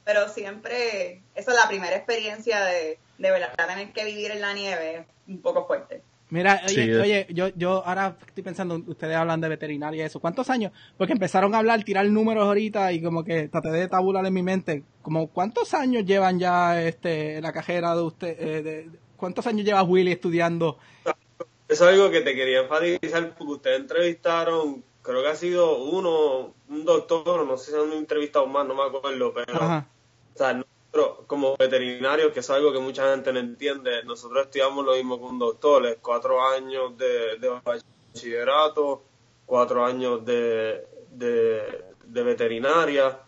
[0.06, 4.54] Pero siempre, esa es la primera experiencia de, de verdad tener que vivir en la
[4.54, 6.02] nieve, un poco fuerte.
[6.30, 10.20] Mira, oye, Sí, oye, yo, yo ahora estoy pensando, ustedes hablan de veterinaria y eso.
[10.20, 10.74] ¿Cuántos años?
[10.98, 14.44] Porque empezaron a hablar, tirar números ahorita y como que traté de tabular en mi
[14.44, 14.84] mente.
[15.02, 19.84] Como cuántos años llevan ya este la cajera de usted, eh, de- ¿cuántos años lleva
[19.84, 20.78] Willy estudiando?
[21.70, 26.54] Eso es algo que te quería enfatizar porque ustedes entrevistaron, creo que ha sido uno,
[26.68, 29.88] un doctor, no sé si han entrevistado más, no me acuerdo, pero Ajá.
[30.34, 30.62] o sea,
[30.94, 35.18] nosotros como veterinarios, que es algo que mucha gente no entiende, nosotros estudiamos lo mismo
[35.18, 39.04] que un doctor, es cuatro años de, de bachillerato,
[39.46, 43.20] cuatro años de, de, de veterinaria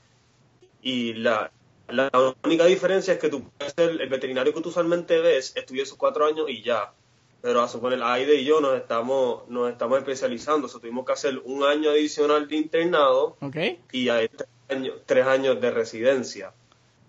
[0.81, 1.51] y la,
[1.89, 2.09] la
[2.43, 5.97] única diferencia es que tú puedes ser el veterinario que tú usualmente ves, estudió esos
[5.97, 6.93] cuatro años y ya.
[7.41, 11.13] Pero a suponer, Aide y yo nos estamos, nos estamos especializando, o sea, tuvimos que
[11.13, 13.55] hacer un año adicional de internado ¿Ok?
[13.93, 16.53] y hay tres años, tres años de residencia,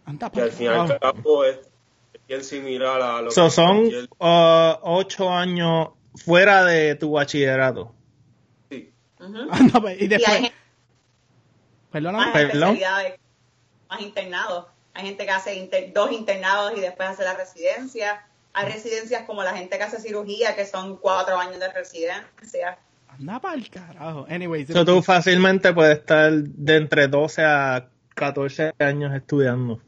[0.07, 1.59] Anda, que al fin y al cabo es
[2.27, 7.95] bien similar a lo So, que son cualquier- uh, ocho años fuera de tu bachillerato.
[8.71, 8.93] sí.
[9.21, 9.49] Ujú.
[9.51, 10.55] Anda, pa- y Y hay después, gente
[11.91, 12.25] perdóname.
[12.27, 12.55] más Perdón.
[12.71, 13.21] especialidades,
[13.89, 14.67] más internados.
[14.95, 18.27] Hay gente que hace inter- dos internados y después hace la residencia.
[18.53, 22.79] Hay residencias como la gente que hace cirugía, que son cuatro años de residencia.
[23.09, 24.27] Anda para el carajo.
[24.29, 29.81] Anyways, So, tú fácilmente puedes estar de entre 12 a 14 años estudiando.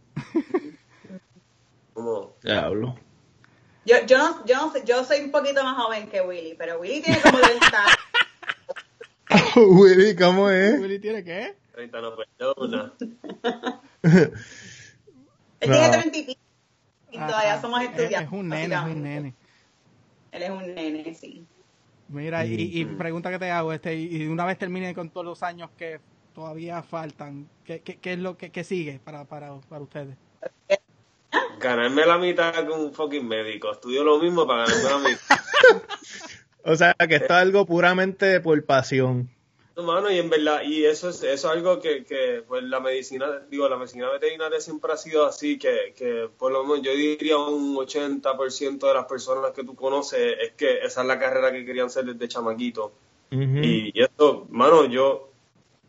[1.94, 2.96] Como, Diablo.
[3.84, 6.78] Yo, yo, no, yo, no sé, yo soy un poquito más joven que Willy, pero
[6.80, 7.96] Willy tiene como 30 años.
[9.56, 10.80] Willy, ¿cómo es?
[10.80, 11.56] Willy tiene qué?
[11.74, 12.92] 30 no perdona.
[14.02, 14.32] Él
[15.60, 15.90] tiene No.
[15.90, 16.40] 30 y pico.
[17.10, 18.22] Y Ah, todavía ah, somos es- estudiantes.
[18.32, 19.34] Es un nene, es un nene.
[20.32, 21.44] Él es un nene, sí.
[22.08, 22.96] Mira, y, y Mm.
[22.98, 26.00] pregunta que te hago, este, y una vez termine con todos los años que
[26.34, 30.16] todavía faltan, ¿qué, qué, qué es lo que, que sigue para, para, para ustedes?
[31.60, 33.72] Ganarme la mitad con un fucking médico.
[33.72, 35.36] Estudio lo mismo para ganarme la mitad.
[36.64, 39.28] O sea, que esto es algo puramente por pasión.
[39.74, 43.26] Hermano, y en verdad, y eso es, eso es algo que, que, pues la medicina,
[43.48, 47.38] digo, la medicina veterinaria siempre ha sido así, que, que por lo menos yo diría
[47.38, 51.64] un 80% de las personas que tú conoces es que esa es la carrera que
[51.64, 52.92] querían ser desde chamaquito.
[53.30, 55.31] y, y, esto, mano, yo,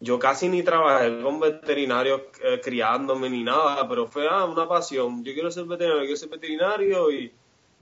[0.03, 5.23] yo casi ni trabajé con veterinarios eh, criándome ni nada, pero fue ah, una pasión.
[5.23, 7.33] Yo quiero ser veterinario, quiero ser veterinario y,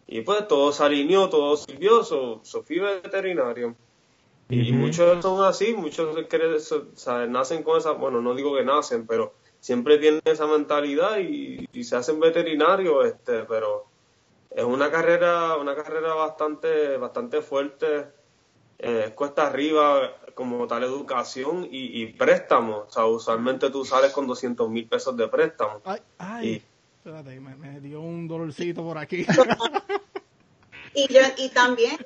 [0.06, 3.76] y pues todo se alineó, todo sirvió, so, so fui veterinario.
[4.50, 6.16] Y muchos son así, muchos
[7.30, 11.96] nacen con esa, bueno, no digo que nacen, pero siempre tienen esa mentalidad y, se
[11.96, 13.86] hacen veterinarios, este, pero
[14.52, 18.08] es una carrera, una carrera bastante, bastante fuerte,
[18.78, 24.70] eh, cuesta arriba como tal educación y, préstamo, o sea, usualmente tú sales con 200
[24.70, 25.82] mil pesos de préstamo.
[25.86, 26.64] Ay, ay,
[26.98, 29.26] espérate, me, me dio un dolorcito por aquí.
[30.96, 31.98] y, yo, y también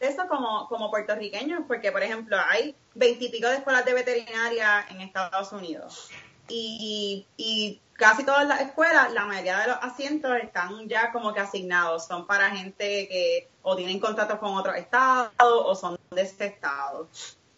[0.00, 5.52] eso como, como puertorriqueños, porque por ejemplo hay veintipico de escuelas de veterinaria en Estados
[5.52, 6.10] Unidos
[6.48, 11.40] y, y casi todas las escuelas, la mayoría de los asientos están ya como que
[11.40, 16.46] asignados, son para gente que o tienen contratos con otros estados o son de este
[16.46, 17.08] estado.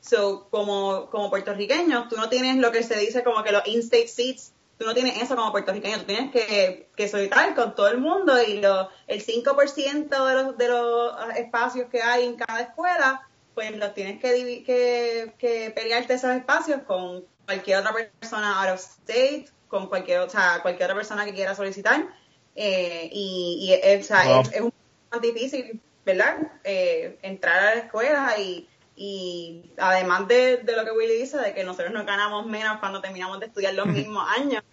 [0.09, 4.09] So, como, como puertorriqueños, tú no tienes lo que se dice como que los in-state
[4.09, 7.99] seats tú no tienes eso como puertorriqueño, tú tienes que, que soltar con todo el
[7.99, 13.29] mundo y lo, el 5% de los, de los espacios que hay en cada escuela,
[13.55, 18.81] pues los tienes que, que, que pelearte esos espacios con cualquier otra persona out of
[18.81, 22.07] state, con cualquier, o sea, cualquier otra persona que quiera solicitar.
[22.55, 24.73] Eh, y, y o sea, es, un
[25.11, 26.38] poco difícil, ¿verdad?
[26.62, 28.68] Eh, entrar a la escuela y
[29.01, 33.01] y además de, de, lo que Willy dice, de que nosotros no ganamos menos cuando
[33.01, 34.65] terminamos de estudiar los mismos años,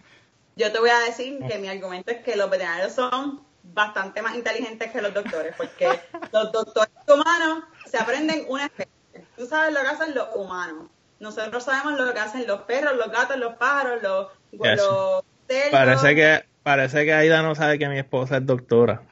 [0.56, 4.34] yo te voy a decir que mi argumento es que los veterinarios son bastante más
[4.34, 5.86] inteligentes que los doctores, porque
[6.32, 8.92] los doctores humanos se aprenden una especie.
[9.36, 10.88] Tú sabes lo que hacen los humanos.
[11.20, 15.24] Nosotros sabemos lo que hacen los perros, los gatos, los pájaros, los, los
[15.70, 19.02] Parece que, parece que Aida no sabe que mi esposa es doctora.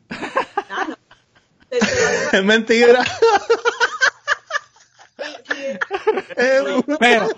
[0.68, 0.96] Ah, no.
[2.32, 3.04] es mentira.
[6.36, 7.28] Pero,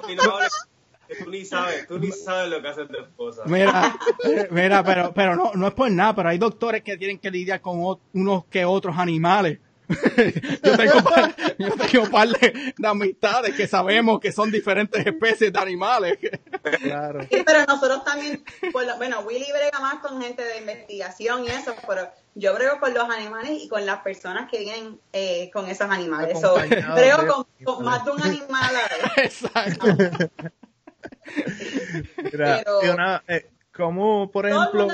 [1.19, 3.43] tú ni sabes, tú ni sabes lo que hace tu esposa.
[3.47, 7.19] Mira, eh, mira, pero, pero no, no es por nada, pero hay doctores que tienen
[7.19, 9.59] que lidiar con unos que otros animales.
[9.89, 9.97] Yo
[10.77, 11.01] tengo,
[11.59, 16.19] yo tengo un par de, amistades que sabemos que son diferentes especies de animales.
[16.83, 17.27] Claro.
[17.31, 22.55] pero nosotros también, bueno, Willy brega más con gente de investigación y eso, pero yo
[22.55, 26.41] brego con los animales y con las personas que vienen eh, con esos animales.
[26.41, 26.55] So,
[26.95, 29.87] brego con, más de un animal a Exacto.
[32.31, 34.89] Pero, eh, ¿Cómo, por ejemplo?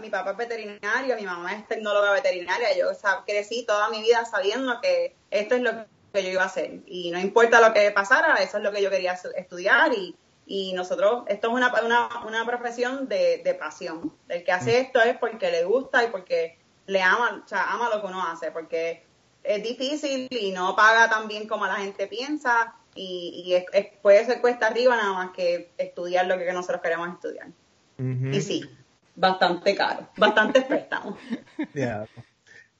[0.00, 2.76] Mi, papá es veterinario, mi mamá es tecnóloga veterinaria.
[2.76, 2.86] Yo
[3.26, 5.72] crecí toda mi vida sabiendo que esto es lo
[6.12, 6.80] que yo iba a hacer.
[6.86, 9.92] Y no importa lo que pasara, eso es lo que yo quería estudiar.
[9.94, 14.12] Y, y nosotros, esto es una, una, una profesión de, de, pasión.
[14.28, 14.84] El que hace mm.
[14.84, 18.22] esto es porque le gusta y porque le ama, o sea, ama lo que uno
[18.26, 18.50] hace.
[18.50, 19.04] Porque
[19.42, 22.74] es difícil y no paga tan bien como la gente piensa.
[22.94, 27.48] Y, y puede ser cuesta arriba nada más que estudiar lo que nosotros queremos estudiar.
[27.96, 28.68] Y sí,
[29.14, 31.18] bastante caro, bastante préstamos.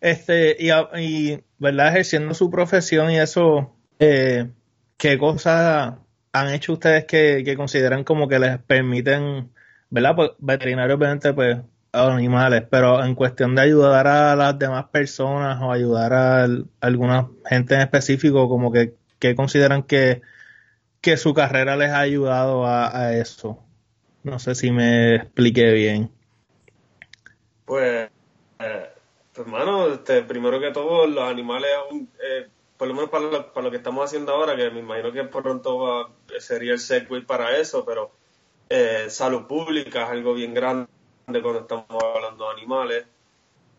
[0.01, 1.89] Este, y, ¿verdad?
[1.89, 4.51] Ejerciendo su profesión y eso, eh,
[4.99, 5.95] ¿qué cosas
[6.31, 9.51] han hecho ustedes que, consideran como que les permiten,
[9.89, 10.15] ¿verdad?
[10.15, 11.57] Pues veterinarios, obviamente, pues,
[11.93, 16.49] a los animales, pero en cuestión de ayudar a las demás personas o ayudar a,
[16.81, 20.21] alguna gente en específico, como que, que consideran que,
[21.01, 23.65] que su carrera les ha ayudado a eso.
[24.25, 26.14] No sé si me expliqué bien.
[27.65, 28.11] Pues,
[28.59, 28.91] eh,
[29.37, 31.71] hermano, este, primero que todo, los animales,
[32.23, 33.25] eh, por lo menos para
[33.63, 37.85] lo, que estamos haciendo ahora, que me imagino que pronto sería el segway para eso,
[37.85, 38.11] pero
[38.69, 40.89] eh, salud pública es algo bien grande
[41.27, 43.07] cuando estamos hablando de animales.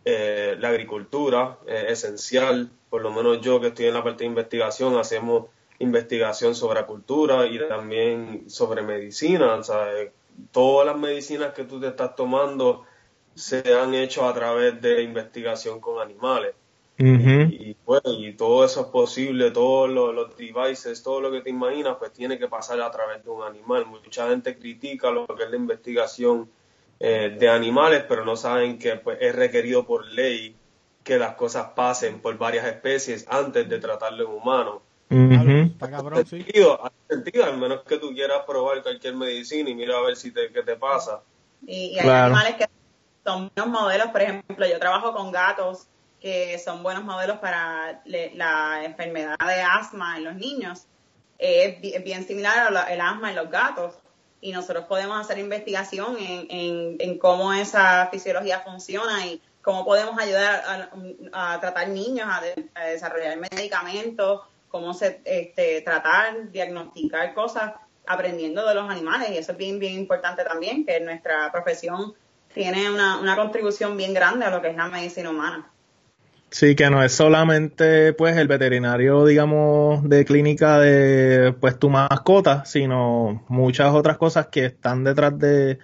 [0.04, 4.30] Eh, la agricultura es esencial, por lo menos yo que estoy en la parte de
[4.30, 5.45] investigación, hacemos
[5.80, 10.12] investigación sobre cultura y también sobre medicina, ¿sabes?
[10.52, 12.86] todas las medicinas que tú te estás tomando
[13.36, 16.56] se han hecho a través de investigación con animales.
[16.98, 21.98] y, pues, y todo eso es posible, todos los, devices, todo lo que te imaginas,
[22.00, 23.86] pues tiene que pasar a través de un animal.
[23.86, 26.50] Mucha gente critica lo que es la investigación
[27.00, 30.56] eh, de animales, pero no saben que pues, es requerido por ley
[31.04, 34.82] que las cosas pasen por varias especies antes de tratarlo en humanos.
[35.10, 36.41] Está cabrón, sí.
[36.41, 40.32] sentido, sentido, al menos que tú quieras probar cualquier medicina y mira a ver si
[40.32, 41.21] te, qué te pasa.
[41.67, 42.63] Y, hay animales que
[43.25, 45.88] son buenos modelos, por ejemplo, yo trabajo con gatos
[46.21, 50.85] que son buenos modelos para la enfermedad de asma en los niños.
[51.38, 53.95] es bien similar al asma en los gatos
[54.41, 60.89] y nosotros podemos hacer investigación en, en, cómo esa fisiología funciona y cómo podemos ayudar
[61.33, 67.73] a, tratar niños, a, desarrollar medicamentos, cómo se este, tratar, diagnosticar cosas
[68.05, 72.13] aprendiendo de los animales y eso es bien, bien importante también, que nuestra profesión
[72.56, 75.70] tiene una, una contribución bien grande a lo que es la medicina humana.
[76.50, 82.63] Sí, que no es solamente pues el veterinario, digamos, de clínica de pues tu mascota,
[82.63, 85.80] sino muchas otras cosas que están detrás de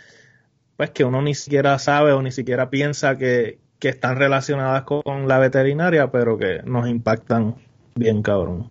[0.78, 5.28] pues que uno ni siquiera sabe o ni siquiera piensa que, que están relacionadas con
[5.28, 7.56] la veterinaria, pero que nos impactan
[7.96, 8.70] bien cabrón.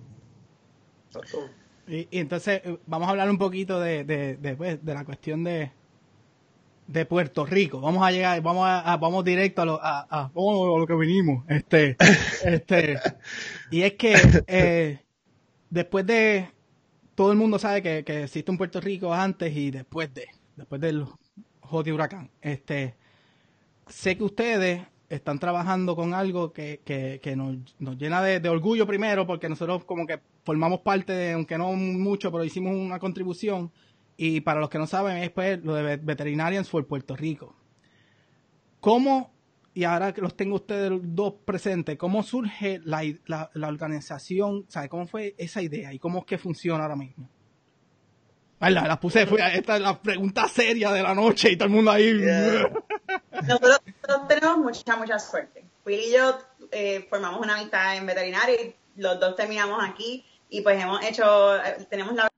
[1.87, 5.45] Y, entonces eh, vamos a hablar un poquito de, de, de, pues, de la cuestión
[5.45, 5.71] de,
[6.91, 7.81] de Puerto Rico.
[7.81, 11.45] Vamos a llegar, vamos a, vamos directo a lo, a, lo que vinimos.
[11.49, 11.97] Este,
[12.45, 12.99] este,
[13.71, 14.15] y es que
[14.49, 15.01] eh,
[15.71, 16.49] después de
[17.15, 20.27] todo el mundo sabe que, que, existe un Puerto Rico antes y después de,
[20.57, 21.07] después del
[21.61, 22.31] Joti Huracán.
[22.41, 22.97] Este,
[23.87, 28.49] sé que ustedes están trabajando con algo que, que, que nos, nos, llena de, de,
[28.49, 32.99] orgullo primero, porque nosotros como que formamos parte de, aunque no mucho, pero hicimos una
[32.99, 33.71] contribución
[34.23, 37.57] y para los que no saben, es pues lo de Veterinarians for Puerto Rico.
[38.79, 39.33] ¿Cómo,
[39.73, 44.67] y ahora que los tengo ustedes dos presentes, cómo surge la, la, organización?
[44.69, 47.31] ¿Sabe cómo fue esa idea y cómo es que funciona ahora mismo?
[48.59, 51.75] Ay, la, puse, fue, esta es la pregunta seria de la noche y todo el
[51.77, 52.13] mundo ahí.
[53.33, 53.81] Nosotros,
[54.29, 55.65] tenemos mucha, mucha suerte.
[55.87, 56.37] Will y yo
[56.73, 61.57] eh, formamos una amistad en veterinaria y los dos terminamos aquí y pues hemos hecho,
[61.57, 62.29] eh, tenemos la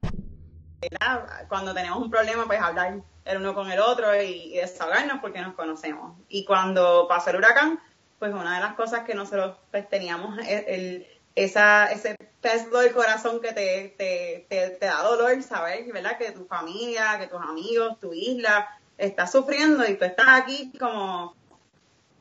[1.49, 5.55] cuando tenemos un problema, pues hablar el uno con el otro y, desahogarnos porque nos
[5.55, 6.17] conocemos.
[6.29, 7.81] Y cuando pasó el huracán,
[8.19, 13.41] pues una de las cosas que nosotros pues, teníamos el, esa, ese peso del corazón
[13.41, 16.19] que te, te, te, da dolor saber, ¿verdad?
[16.19, 18.69] Que tu familia, que tus amigos, tu isla
[18.99, 21.35] está sufriendo y tú estás aquí como,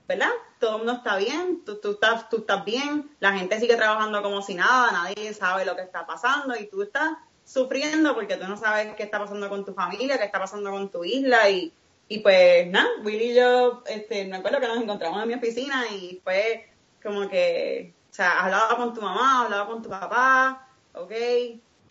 [0.08, 0.32] ¿verdad?
[0.60, 4.21] Todo el mundo está bien, tú, tú, estás, tú estás bien, la gente sigue trabajando
[4.21, 7.12] como si nada, nadie sabe lo que está pasando y tú estás
[7.44, 10.90] sufriendo porque tú no sabes qué está pasando con tu familia, qué está pasando con
[10.90, 11.74] tu isla y,
[12.08, 15.86] y pues nada, Willy y yo, este, me acuerdo que nos encontramos en mi oficina
[15.92, 16.70] y fue
[17.02, 21.12] como que, o sea, hablaba con tu mamá, hablaba con tu papá, ok,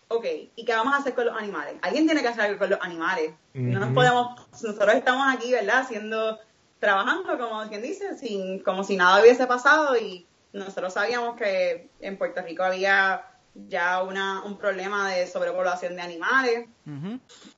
[0.07, 1.75] ok, ¿y qué vamos a hacer con los animales?
[1.81, 3.33] Alguien tiene que hacer algo con los animales.
[3.53, 5.79] No nos podemos, nosotros estamos aquí, ¿verdad?
[5.79, 6.39] Haciendo,
[6.79, 12.17] trabajando, como quien dice, sin, como si nada hubiese pasado y nosotros sabíamos que en
[12.17, 16.67] Puerto Rico había ya una, un problema de sobrepoblación de animales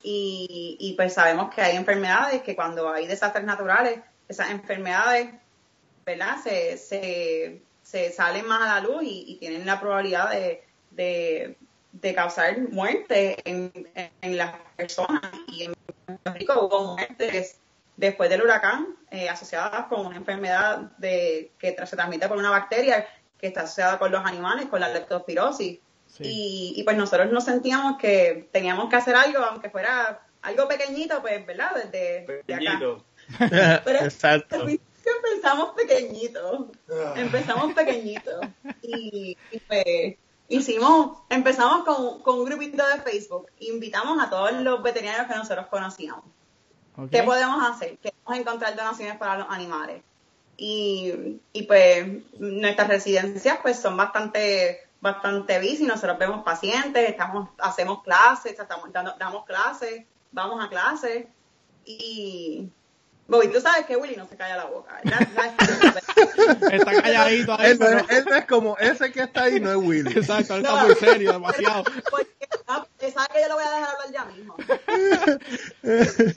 [0.02, 5.30] y, y, pues sabemos que hay enfermedades que cuando hay desastres naturales, esas enfermedades,
[6.04, 6.36] ¿verdad?
[6.42, 11.56] Se, se, se salen más a la luz y, tienen la probabilidad de,
[11.92, 13.72] de, causar muerte en,
[14.20, 15.22] en, las personas.
[15.48, 15.74] Y en
[16.06, 17.58] Puerto Rico hubo muertes
[17.96, 23.06] después del huracán eh, asociadas con una enfermedad de, que se transmite por una bacteria
[23.44, 25.78] que está asociada con los animales, con la leptospirosis.
[26.18, 31.44] Y, pues nosotros nos sentíamos que teníamos que hacer algo, aunque fuera algo pequeñito, pues,
[31.44, 31.72] ¿verdad?
[31.74, 33.04] Desde pequeñito.
[33.84, 34.66] Pero Exacto.
[34.66, 36.70] empezamos pequeñito.
[36.90, 37.12] Ah.
[37.16, 38.30] Empezamos pequeñito.
[38.80, 39.36] Y,
[39.68, 40.16] pues
[40.48, 43.48] hicimos, empezamos con, con, un grupito de Facebook.
[43.58, 46.24] Invitamos a todos los veterinarios que nosotros conocíamos.
[47.10, 47.98] ¿Qué podemos hacer?
[47.98, 50.02] Queremos encontrar donaciones para los animales.
[50.56, 52.06] Y, y pues
[52.38, 59.14] nuestras residencias pues son bastante bastante busy, nosotros vemos pacientes, estamos, hacemos clases, estamos dando,
[59.18, 61.26] damos clases, vamos a clases
[61.84, 62.70] y
[63.26, 65.00] Bobby, tú sabes que Willy no se calla la boca,
[66.72, 67.70] está calladito ahí.
[67.70, 70.10] Él, es como ese que está ahí, no es Willy.
[70.18, 71.84] Exacto, él está muy serio, demasiado.
[72.10, 74.56] Porque, sabe que yo lo voy a dejar hablar ya mismo.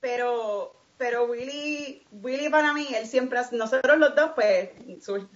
[0.00, 4.70] Pero pero Willy, Willy para mí, él siempre, nosotros los dos, pues,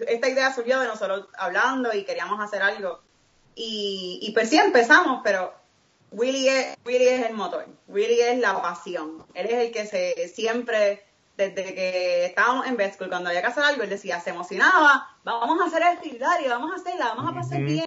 [0.06, 3.00] esta idea surgió de nosotros hablando y queríamos hacer algo.
[3.54, 5.52] Y, y pues sí empezamos, pero
[6.12, 9.24] Willy es, Willy es el motor, Willy es la pasión.
[9.34, 11.04] Él es el que se siempre,
[11.36, 15.60] desde que estábamos en Best cuando había que hacer algo, él decía, se emocionaba, vamos
[15.60, 17.86] a hacer el y vamos a hacerla, vamos a pasar bien,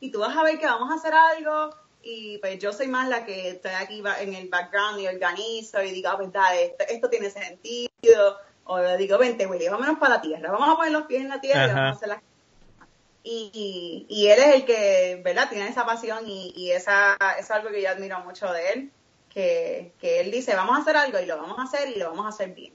[0.00, 1.70] y tú vas a ver que vamos a hacer algo,
[2.04, 5.90] y pues yo soy más la que estoy aquí en el background y organizo y
[5.90, 6.30] digo, ah, pues
[6.88, 11.06] esto, tiene sentido, o digo, vente Willy, vámonos para la tierra, vamos a poner los
[11.06, 12.22] pies en la tierra y vamos a hacer las
[13.26, 15.48] y, y, él es el que, ¿verdad?
[15.48, 18.90] Tiene esa pasión y, y esa, es algo que yo admiro mucho de él,
[19.30, 22.10] que, que él dice, vamos a hacer algo y lo vamos a hacer y lo
[22.10, 22.74] vamos a hacer bien.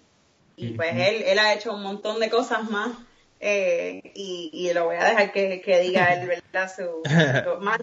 [0.56, 2.90] Y pues él, él ha hecho un montón de cosas más
[3.40, 6.72] eh, y, y lo voy a dejar que, que diga él, ¿verdad?
[6.76, 7.04] Su,
[7.62, 7.80] más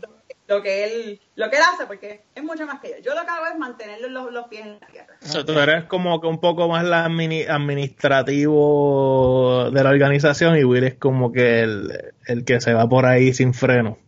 [0.49, 2.97] lo que él lo que él hace porque es mucho más que yo.
[3.03, 5.17] Yo lo que hago es mantener los, los pies en la tierra.
[5.23, 10.57] O sea, tú eres como que un poco más la admini- administrativo de la organización
[10.57, 13.99] y Will es como que el, el que se va por ahí sin freno.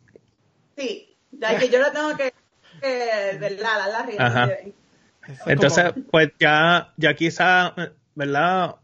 [0.77, 2.33] Sí, ya que yo lo tengo que,
[2.81, 4.07] que dar la.
[5.29, 7.75] Eso es Entonces, pues ya, ya quizá,
[8.15, 8.77] ¿verdad?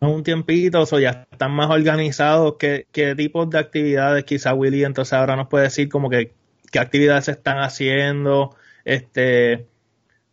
[0.00, 2.56] Un tiempito, o ya están más organizados.
[2.58, 6.34] ¿Qué, qué tipos de actividades quizá Willy entonces ahora nos puede decir como que
[6.70, 8.56] qué actividades se están haciendo?
[8.84, 9.66] Este,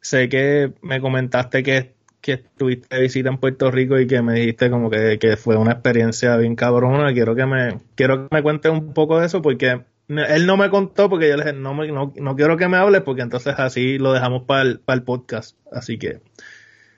[0.02, 4.34] sé que me comentaste que, que estuviste de visita en Puerto Rico y que me
[4.34, 7.14] dijiste como que, que fue una experiencia bien cabrona.
[7.14, 10.70] Quiero que me, quiero que me cuentes un poco de eso porque él no me
[10.70, 13.56] contó porque yo le dije, no, me, no, no quiero que me hables porque entonces
[13.58, 15.58] así lo dejamos para el, para el podcast.
[15.72, 16.22] Así que,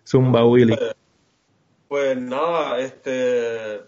[0.08, 0.78] Zumba Willy.
[1.88, 3.82] Pues nada, este,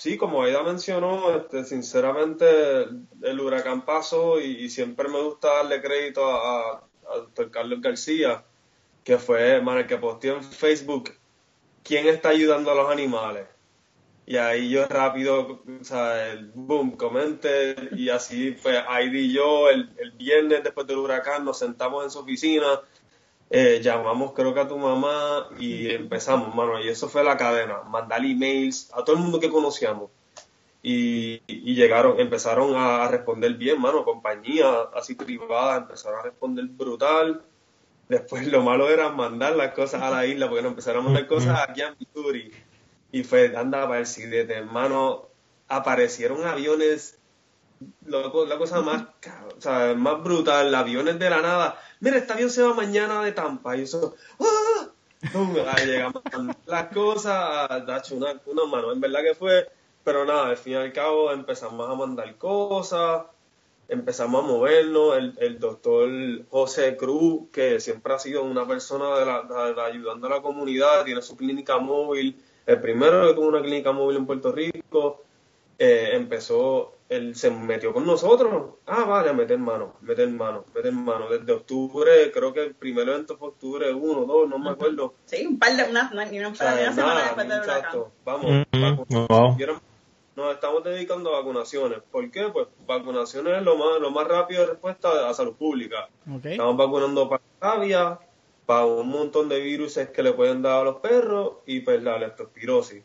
[0.00, 2.46] sí, como ella mencionó, este, sinceramente
[3.22, 6.86] el huracán pasó y, siempre me gusta darle crédito a,
[7.50, 8.44] Carlos García,
[9.04, 11.12] que fue hermano, el que posteó en Facebook
[11.82, 13.46] quién está ayudando a los animales.
[14.26, 19.68] Y ahí yo rápido, o sea, el boom, comente, y así pues Heidi y yo
[19.68, 22.80] el, el viernes después del huracán nos sentamos en su oficina
[23.50, 27.82] eh, llamamos creo que a tu mamá y empezamos, mano, y eso fue la cadena,
[27.82, 30.10] mandar emails a todo el mundo que conocíamos.
[30.82, 37.42] Y, y llegaron, empezaron a responder bien, mano, compañías así privadas empezaron a responder brutal.
[38.08, 41.26] Después lo malo era mandar las cosas a la isla, porque nos empezaron a mandar
[41.26, 42.50] cosas aquí a Missouri.
[43.12, 45.28] Y fue, anda para el sidete, hermano,
[45.68, 47.19] aparecieron aviones
[48.06, 49.04] la cosa más,
[49.56, 51.80] o sea, más brutal, aviones de la nada.
[52.00, 53.76] Mira, este avión se va mañana de Tampa.
[53.76, 54.90] Y eso, ¡ah!
[55.84, 56.22] Llegamos
[56.66, 59.68] las cosas, dacho, una, una mano, en verdad que fue,
[60.02, 63.24] pero nada, al fin y al cabo empezamos a mandar cosas,
[63.88, 66.08] empezamos a movernos, el, el doctor
[66.48, 71.20] José Cruz, que siempre ha sido una persona de la, ayudando a la comunidad, tiene
[71.20, 75.22] su clínica móvil, el primero que tuvo una clínica móvil en Puerto Rico,
[75.78, 78.76] eh, empezó, él se metió con nosotros.
[78.86, 81.28] Ah, vale, meter mano, meter mano, meter mano.
[81.28, 85.12] Desde octubre, creo que el primer evento fue octubre 1, 2, no me acuerdo.
[85.26, 87.98] Sí, un par de, una, una, una, O sea, una semana después del huracán.
[87.98, 88.66] muchacho, vamos,
[89.28, 89.56] wow.
[89.56, 89.80] Quiero-
[90.36, 91.98] Nos estamos dedicando a vacunaciones.
[92.10, 92.48] ¿Por qué?
[92.52, 96.08] Pues vacunaciones es lo más, lo más rápido de respuesta a salud pública.
[96.44, 98.18] Estamos vacunando para rabia,
[98.64, 102.16] para un montón de virus que le pueden dar a los perros y pues la
[102.18, 103.02] leptospirosis.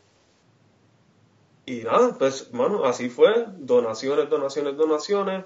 [1.66, 3.46] Y nada, pues, bueno, así fue.
[3.58, 5.44] Donaciones, donaciones, donaciones.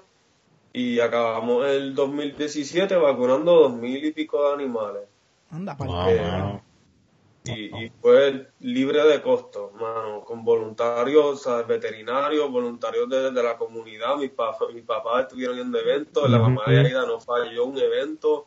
[0.73, 5.01] Y acabamos el 2017 vacunando dos mil y pico de animales.
[5.49, 6.09] Anda, carajo.
[6.31, 6.63] mano.
[7.43, 13.43] Y, y fue libre de costo, mano, con voluntarios, o sea, veterinarios, voluntarios de, de
[13.43, 14.15] la comunidad.
[14.17, 18.45] Mis, pa- mis papás estuvieron en eventos, la mamá de Aida no falló un evento.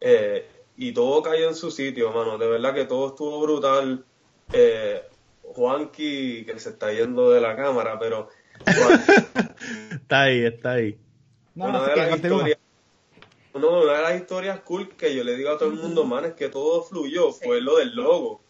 [0.00, 0.46] eh,
[0.76, 2.38] y todo cayó en su sitio, mano.
[2.38, 4.04] De verdad que todo estuvo brutal.
[4.52, 5.02] Eh,
[5.42, 8.28] Juanqui, que se está yendo de la cámara, pero
[9.92, 10.98] Está ahí, está ahí.
[11.54, 12.58] No, una, de las historias,
[13.54, 16.24] no, una de las historias cool que yo le digo a todo el mundo, man,
[16.24, 18.30] es que todo fluyó, fue lo del logo.
[18.30, 18.40] O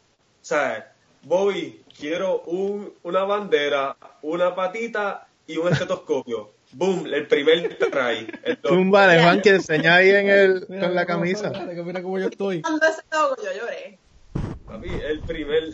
[0.40, 6.52] sea, Bobby, quiero un, una bandera, una patita y un estetoscopio.
[6.72, 8.26] Boom, el primer try.
[8.44, 11.52] El de Juan que enseña ahí en, el, Mira en la camisa.
[11.52, 12.62] que mira cómo yo estoy.
[12.62, 13.98] Cuando ese logo yo lloré.
[14.64, 15.64] Papi, el primer.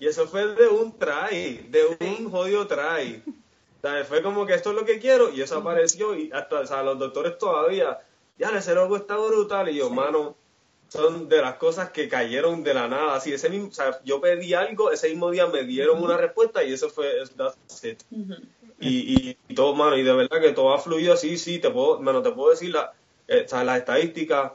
[0.00, 3.22] Y eso fue de un try, de un jodido try.
[3.26, 6.60] O sea, fue como que esto es lo que quiero y eso apareció y hasta
[6.60, 7.98] o sea, los doctores todavía,
[8.38, 10.36] ya ese logo está brutal y yo, mano,
[10.88, 13.14] son de las cosas que cayeron de la nada.
[13.14, 16.64] Así, ese mismo, o sea, yo pedí algo, ese mismo día me dieron una respuesta
[16.64, 18.02] y eso fue, that's it.
[18.10, 18.34] Ujú.
[18.80, 21.70] Y, y, y todo, mano, y de verdad que todo ha fluido así, sí, te
[21.70, 22.94] puedo, mano, te puedo decir la,
[23.28, 24.52] eh, o sea, las estadísticas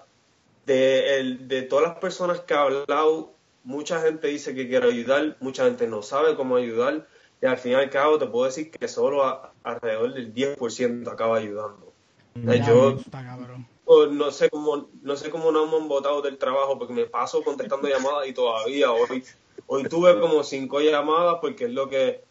[0.66, 3.35] de, el, de todas las personas que ha hablado,
[3.66, 7.08] mucha gente dice que quiere ayudar, mucha gente no sabe cómo ayudar,
[7.42, 11.12] y al fin y al cabo te puedo decir que solo a- alrededor del 10%
[11.12, 11.94] acaba ayudando.
[12.36, 13.22] Ya, yo Está
[13.86, 17.06] o no sé cómo no sé cómo no me han votado del trabajo porque me
[17.06, 19.24] paso contestando llamadas y todavía hoy
[19.68, 22.24] hoy tuve como cinco llamadas porque es lo que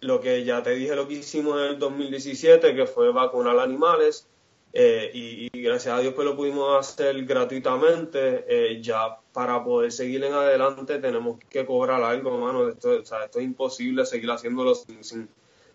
[0.00, 4.28] lo que ya te dije lo que hicimos en el 2017 que fue vacunar animales
[4.72, 9.92] eh, y, y gracias a Dios pues lo pudimos hacer gratuitamente eh, ya para poder
[9.92, 12.68] seguir en adelante tenemos que cobrar algo mano.
[12.68, 15.28] Esto, o sea, esto es imposible seguir haciéndolo sin, sin,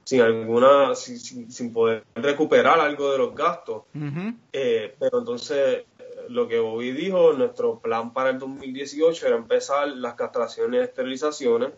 [0.03, 3.83] sin alguna sin, sin- poder recuperar algo de los gastos.
[4.51, 5.83] Eh, pero entonces,
[6.29, 11.71] lo que Bobby dijo, nuestro plan para el 2018 era empezar las castraciones y esterilizaciones.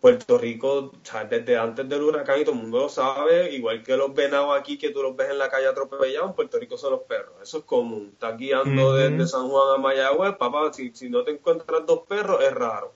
[0.00, 0.92] Puerto Rico,
[1.28, 4.78] desde antes del huracán y todo el mundo lo sabe, igual que los venados aquí
[4.78, 7.34] que tú los ves en la calle atropellados, en Puerto Rico son los perros.
[7.42, 8.10] Eso es común.
[8.12, 12.42] Estás guiando desde San Juan a Mayagüez, papá, si, si no te encuentras dos perros,
[12.42, 12.92] es raro.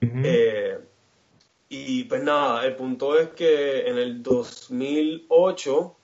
[0.00, 0.78] Eh,
[1.68, 5.96] y pues nada, el punto es que en el 2008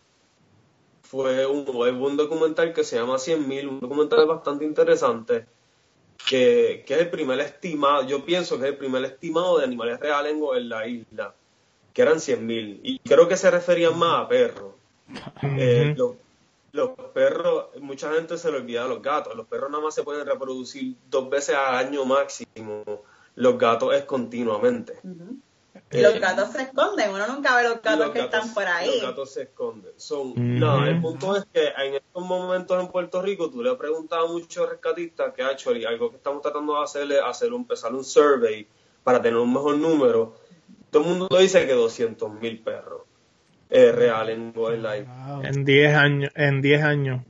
[1.03, 5.47] fue un, un documental que se llama 100.000, un documental bastante interesante
[6.29, 10.37] que, es el primer estimado, yo pienso que es el primer estimado de animales reales
[10.57, 11.35] en la isla,
[11.95, 12.81] que eran 100.000.
[12.83, 14.74] Y creo que se referían más a perros.
[15.43, 15.97] Eh,
[16.72, 19.35] los, perros, mucha gente se le olvida de los gatos.
[19.35, 22.85] Los perros nada más se pueden reproducir dos veces al año máximo.
[23.35, 25.01] Los gatos es continuamente.
[25.91, 29.01] Y los gatos se esconden, uno nunca ve los gatos que están por ahí.
[29.01, 29.93] Los gatos se esconden.
[29.97, 33.76] Son, No, el punto es que en estos momentos en Puerto Rico, tú le has
[33.76, 37.20] preguntado a muchos rescatistas que ha hecho y algo que estamos tratando de hacer es
[37.24, 38.66] hacer un, empezar un survey
[39.03, 40.37] para tener un mejor número.
[40.91, 43.03] Todo el mundo dice que 200 mil perros
[43.70, 45.07] es real en Wildlife.
[45.43, 46.33] En 10 años.
[46.35, 47.22] En 10 años.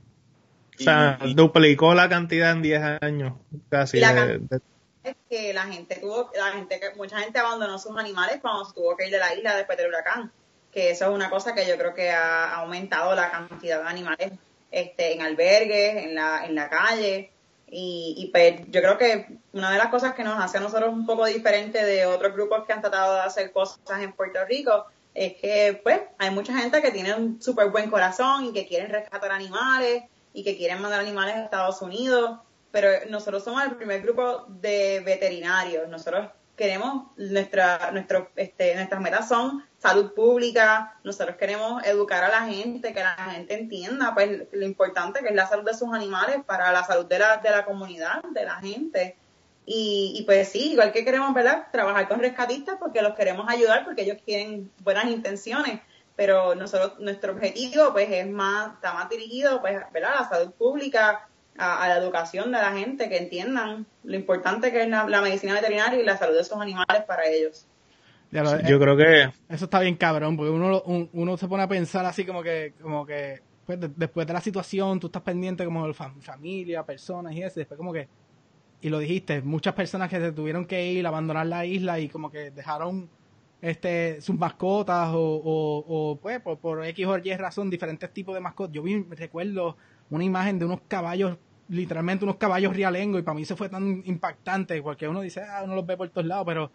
[0.79, 3.33] O sea, duplicó la cantidad en 10 años,
[3.69, 3.99] casi.
[3.99, 4.61] de,
[5.03, 8.95] es que la gente tuvo, la gente, mucha gente abandonó sus animales cuando se tuvo
[8.97, 10.31] que ir de la isla después del huracán.
[10.71, 14.31] Que eso es una cosa que yo creo que ha aumentado la cantidad de animales
[14.71, 17.31] este, en albergues, en la, en la calle.
[17.71, 20.91] Y, y pues yo creo que una de las cosas que nos hace a nosotros
[20.91, 24.85] un poco diferente de otros grupos que han tratado de hacer cosas en Puerto Rico
[25.13, 28.89] es que pues hay mucha gente que tiene un súper buen corazón y que quieren
[28.89, 32.39] rescatar animales y que quieren mandar animales a Estados Unidos
[32.71, 35.87] pero nosotros somos el primer grupo de veterinarios.
[35.89, 42.41] Nosotros queremos, nuestra, nuestro, este, nuestras metas son salud pública, nosotros queremos educar a la
[42.41, 46.43] gente, que la gente entienda pues lo importante que es la salud de sus animales
[46.45, 49.15] para la salud de la, de la comunidad, de la gente.
[49.65, 51.67] Y, y pues sí, igual que queremos, ¿verdad?
[51.71, 55.79] Trabajar con rescatistas porque los queremos ayudar, porque ellos quieren buenas intenciones,
[56.17, 60.11] pero nosotros, nuestro objetivo pues es más, está más dirigido pues, ¿verdad?
[60.17, 61.29] A la salud pública,
[61.59, 65.99] a, la educación de la gente, que entiendan lo importante que es la, medicina veterinaria
[65.99, 67.67] y la salud de esos animales para ellos.
[68.31, 72.05] Yo eh, creo que eso está bien cabrón, porque uno, uno se pone a pensar
[72.05, 75.93] así como que, como que pues, después de la situación, tú estás pendiente como de
[75.93, 78.07] familia, personas y eso, después como que,
[78.81, 82.31] y lo dijiste, muchas personas que se tuvieron que ir, abandonar la isla y como
[82.31, 83.09] que dejaron
[83.61, 88.39] este sus mascotas o, o, pues por, por, X o Y razón diferentes tipos de
[88.39, 88.73] mascotas.
[88.73, 89.75] Yo vi, recuerdo
[90.09, 91.37] una imagen de unos caballos
[91.69, 95.61] literalmente unos caballos rialengos y para mí eso fue tan impactante porque uno dice, ah,
[95.63, 96.71] uno los ve por todos lados, pero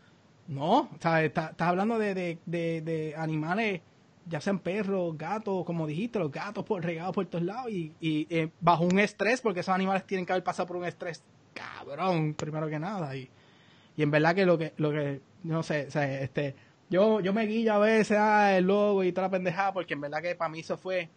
[0.47, 3.81] no, o sea, estás hablando de, de, de, animales,
[4.27, 8.27] ya sean perros, gatos, como dijiste, los gatos por, regados por todos lados y, y
[8.31, 11.23] eh, bajo un estrés, porque esos animales tienen que haber pasado por un estrés
[11.55, 13.17] cabrón, primero que nada.
[13.17, 13.31] Y,
[13.97, 15.89] y en verdad que lo que, lo que, no sé,
[16.23, 16.55] este,
[16.91, 20.03] yo, yo me guillo a veces, ah, el logo y toda la pendejada, porque en
[20.03, 21.09] verdad que para mí eso fue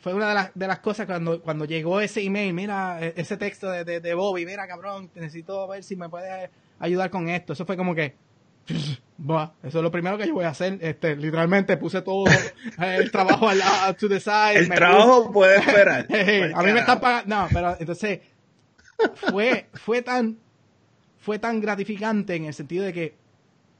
[0.00, 3.36] fue una de las, de las cosas cuando, cuando llegó ese email, mira, e, ese
[3.36, 7.54] texto de, de, Bobby, mira, cabrón, necesito ver si me puede ayudar con esto.
[7.54, 8.14] Eso fue como que,
[8.68, 10.78] eso es lo primero que yo voy a hacer.
[10.80, 12.24] Este, literalmente puse todo
[12.78, 14.56] el trabajo al lado, to the side.
[14.56, 16.06] El trabajo puede esperar.
[16.54, 17.36] a mí me están pagando.
[17.36, 18.20] No, pero entonces
[19.14, 20.38] fue, fue tan,
[21.18, 23.14] fue tan gratificante en el sentido de que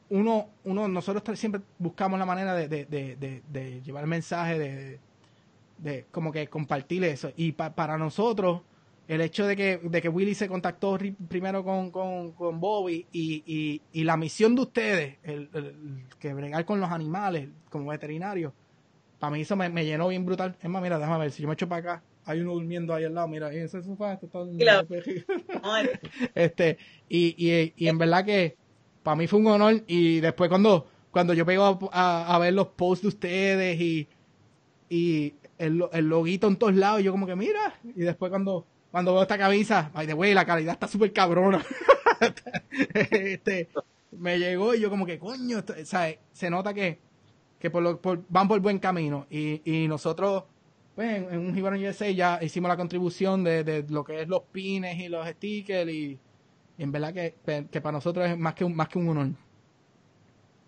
[0.08, 5.00] uno, uno, nosotros siempre buscamos la manera de, de, de, de llevar el mensaje de,
[5.78, 7.32] de como que compartir eso.
[7.36, 8.62] Y para nosotros,
[9.08, 10.98] el hecho de que, de que Willy se contactó
[11.28, 15.48] primero con, con, con Bobby y, y, y, la misión de ustedes, el,
[16.18, 18.52] que bregar con los animales como veterinario,
[19.18, 20.56] para mí eso me, llenó bien brutal.
[20.60, 23.04] Es más, mira, déjame ver, si yo me echo para acá, hay uno durmiendo ahí
[23.04, 24.26] al lado, mira, ese sofá está
[26.34, 28.56] este, y, y, y en verdad que
[29.04, 32.68] para mí fue un honor y después cuando, cuando yo pego a, a ver los
[32.68, 34.08] posts de ustedes y,
[34.88, 37.00] y el, el loguito en todos lados.
[37.00, 37.74] Y yo como que, mira.
[37.84, 41.64] Y después cuando, cuando veo esta camisa, ay de wey, la calidad está súper cabrona.
[43.10, 43.68] este,
[44.12, 45.62] me llegó y yo como que, coño,
[46.32, 46.98] se nota que,
[47.58, 49.26] que por lo, por, van por buen camino.
[49.30, 50.44] Y, y nosotros,
[50.94, 54.42] pues, en, un Gibran USA ya hicimos la contribución de, de, lo que es los
[54.52, 56.18] pines y los stickers y,
[56.78, 57.34] en verdad que,
[57.70, 59.28] que, para nosotros es más que un, más que un honor.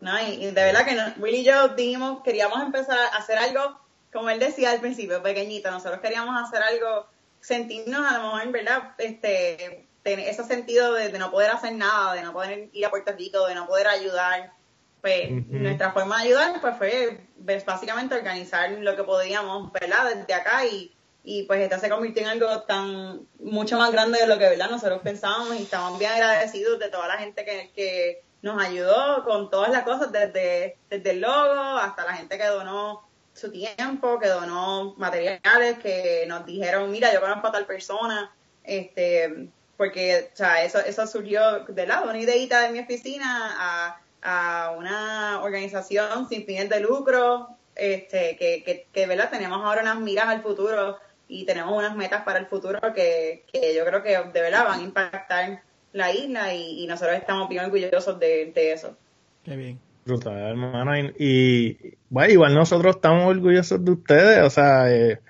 [0.00, 3.80] No, y, de verdad que no, Willy y yo dijimos, queríamos empezar a hacer algo
[4.12, 7.06] como él decía al principio, pequeñito, nosotros queríamos hacer algo,
[7.40, 8.94] sentirnos a lo mejor, ¿verdad?
[8.98, 13.12] Este, tener ese sentido de, no poder hacer nada, de no poder ir a Puerto
[13.12, 14.52] Rico, de no poder ayudar.
[15.00, 20.12] Pues nuestra forma de ayudar pues fue pues, básicamente organizar lo que podíamos, ¿verdad?
[20.12, 20.92] Desde acá y,
[21.22, 24.70] y pues esta se convirtió en algo tan mucho más grande de lo que, ¿verdad?
[24.70, 29.50] Nosotros pensábamos y estábamos bien agradecidos de toda la gente que, que nos ayudó con
[29.50, 33.07] todas las cosas, desde, desde el logo hasta la gente que donó
[33.38, 38.30] su tiempo, que donó materiales, que nos dijeron, mira, yo conozco a tal persona,
[38.64, 44.00] este, porque, o sea, eso, eso surgió de lado, una ideita de mi oficina a,
[44.22, 49.30] a una organización sin fines de lucro, este, que, que, que, ¿verdad?
[49.30, 53.74] Tenemos ahora unas miras al futuro y tenemos unas metas para el futuro que, que
[53.74, 55.62] yo creo que de verdad van a impactar
[55.92, 58.96] la isla y, nosotros estamos bien orgullosos de, eso.
[59.44, 59.80] Qué bien.
[60.08, 60.92] Brutal, hermano.
[61.18, 61.76] Y,
[62.08, 65.20] bueno, igual nosotros estamos orgullosos de ustedes, o sea, eh,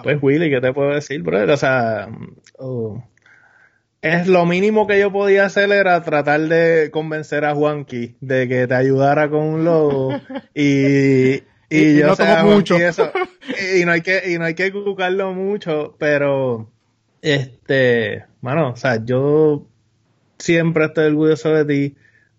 [0.00, 1.50] pues Willy, ¿qué te puedo decir, brother?
[1.50, 2.08] O sea,
[2.56, 3.02] oh,
[4.02, 8.68] es lo mínimo que yo podía hacer era tratar de convencer a Juanqui de que
[8.68, 10.12] te ayudara con un logo
[10.54, 12.76] y, y, yo sé mucho.
[12.76, 13.10] Eso,
[13.76, 16.70] y, no hay que y no hay que buscarlo mucho, pero
[17.22, 19.66] este, mano, o sea, yo
[20.38, 21.96] siempre estoy orgulloso de ti.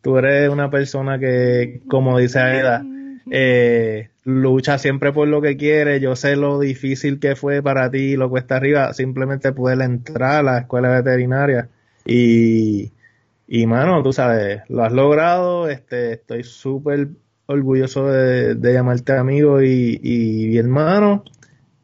[0.08, 2.82] Tú eres una persona que, como dice Aida,
[3.30, 6.00] eh, lucha siempre por lo que quiere.
[6.00, 10.44] Yo sé lo difícil que fue para ti, lo cuesta arriba, simplemente poder entrar a
[10.44, 11.68] la escuela veterinaria.
[12.06, 12.94] Y,
[13.50, 15.70] y mano, tú sabes, lo has logrado.
[15.70, 17.10] Este, estoy súper
[17.46, 21.26] orgulloso de, llamarte amigo y, y, hermano.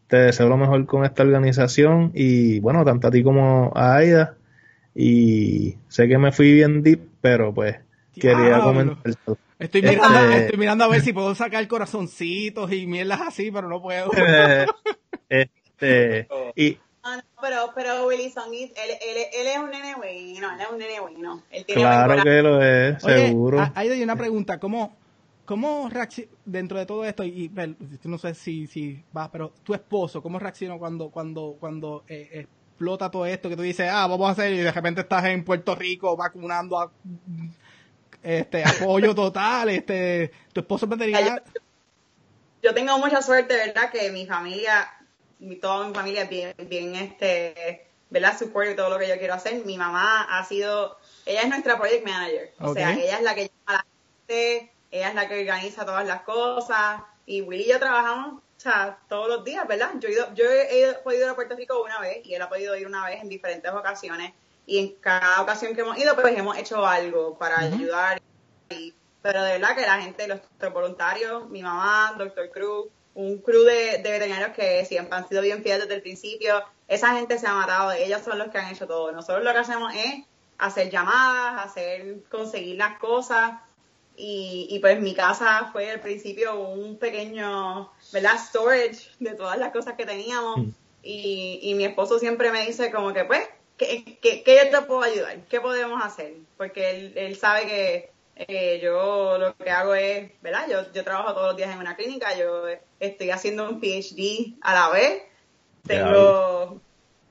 [0.07, 4.37] Te deseo lo mejor con esta organización y bueno, tanto a ti como a Aida.
[4.95, 7.75] Y sé que me fui bien deep, pero pues
[8.19, 9.37] quería comentar esto.
[9.59, 13.69] Estoy mirando, este, estoy mirando a ver si puedo sacar corazoncitos y mierdas así, pero
[13.69, 14.11] no puedo.
[15.29, 20.61] este, y, ah, pero, pero Willy Song, él, él, él, es un nene bueno, él
[20.61, 21.43] es un nene bueno.
[21.67, 23.71] claro que lo es, seguro.
[23.73, 24.97] Hay una pregunta, ¿cómo,
[25.45, 25.89] cómo
[26.43, 27.49] dentro de todo esto, y,
[28.03, 33.09] no sé si, si va, pero tu esposo, ¿cómo reaccionó cuando, cuando, cuando eh, explota
[33.09, 35.73] todo esto que tú dices, ah, vamos a hacer y de repente estás en Puerto
[35.75, 36.91] Rico vacunando a
[38.23, 41.41] este apoyo total, este tu esposo veterinario.
[42.61, 43.91] Yo, tengo mucha suerte, ¿verdad?
[43.91, 44.89] Que mi familia,
[45.39, 48.37] mi, toda mi familia es bien, bien este, ¿verdad?
[48.37, 49.65] Support y todo lo que yo quiero hacer.
[49.65, 53.47] Mi mamá ha sido, ella es nuestra project manager, o sea, ella es la que
[53.47, 53.85] llama a la
[54.19, 58.97] gente, ella es la que organiza todas las cosas y Willy y yo trabajamos sea,
[59.09, 59.91] todos los días, ¿verdad?
[59.99, 62.49] Yo he, ido, yo he podido ir a Puerto Rico una vez y él ha
[62.49, 64.33] podido ir una vez en diferentes ocasiones
[64.65, 68.21] y en cada ocasión que hemos ido, pues hemos hecho algo para ayudar.
[69.21, 70.39] pero de verdad que la gente, los,
[70.73, 75.61] voluntarios, mi mamá, Doctor Cruz, un crew de, de, veterinarios que siempre han sido bien
[75.61, 78.87] fieles desde el principio, esa gente se ha matado, ellos son los que han hecho
[78.87, 79.11] todo.
[79.11, 80.25] Nosotros lo que hacemos es
[80.57, 83.53] hacer llamadas, hacer, conseguir las cosas
[84.15, 88.37] y, y pues mi casa fue al principio un pequeño, ¿verdad?
[88.37, 90.57] Storage de todas las cosas que teníamos.
[90.59, 90.69] Mm.
[91.01, 93.41] Y, y mi esposo siempre me dice como que pues,
[93.87, 95.39] ¿qué, qué, qué yo te puedo ayudar?
[95.49, 96.33] ¿Qué podemos hacer?
[96.57, 100.67] Porque él, él sabe que eh, yo lo que hago es, ¿verdad?
[100.69, 102.65] Yo, yo trabajo todos los días en una clínica, yo
[102.99, 105.23] estoy haciendo un PhD a la vez,
[105.85, 106.81] tengo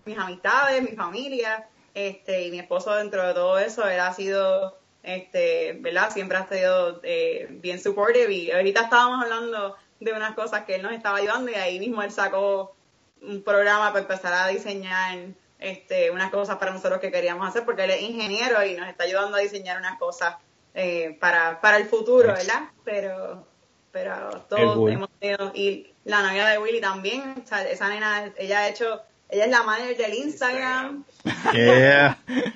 [0.04, 4.78] mis amistades, mi familia, este, y mi esposo dentro de todo eso, él ha sido
[5.02, 6.10] este, ¿verdad?
[6.10, 10.82] Siempre ha sido eh, bien supportive y ahorita estábamos hablando de unas cosas que él
[10.82, 12.74] nos estaba ayudando y ahí mismo él sacó
[13.20, 15.18] un programa para empezar a diseñar
[15.62, 19.04] este, unas cosas para nosotros que queríamos hacer porque él es ingeniero y nos está
[19.04, 20.36] ayudando a diseñar unas cosas
[20.74, 22.62] eh, para, para el futuro, ¿verdad?
[22.84, 23.46] Pero,
[23.90, 29.02] pero todos hemos tenido, y la novia de Willy también, esa nena, ella ha hecho,
[29.28, 31.04] ella es la manager del Instagram.
[31.52, 32.18] Yeah.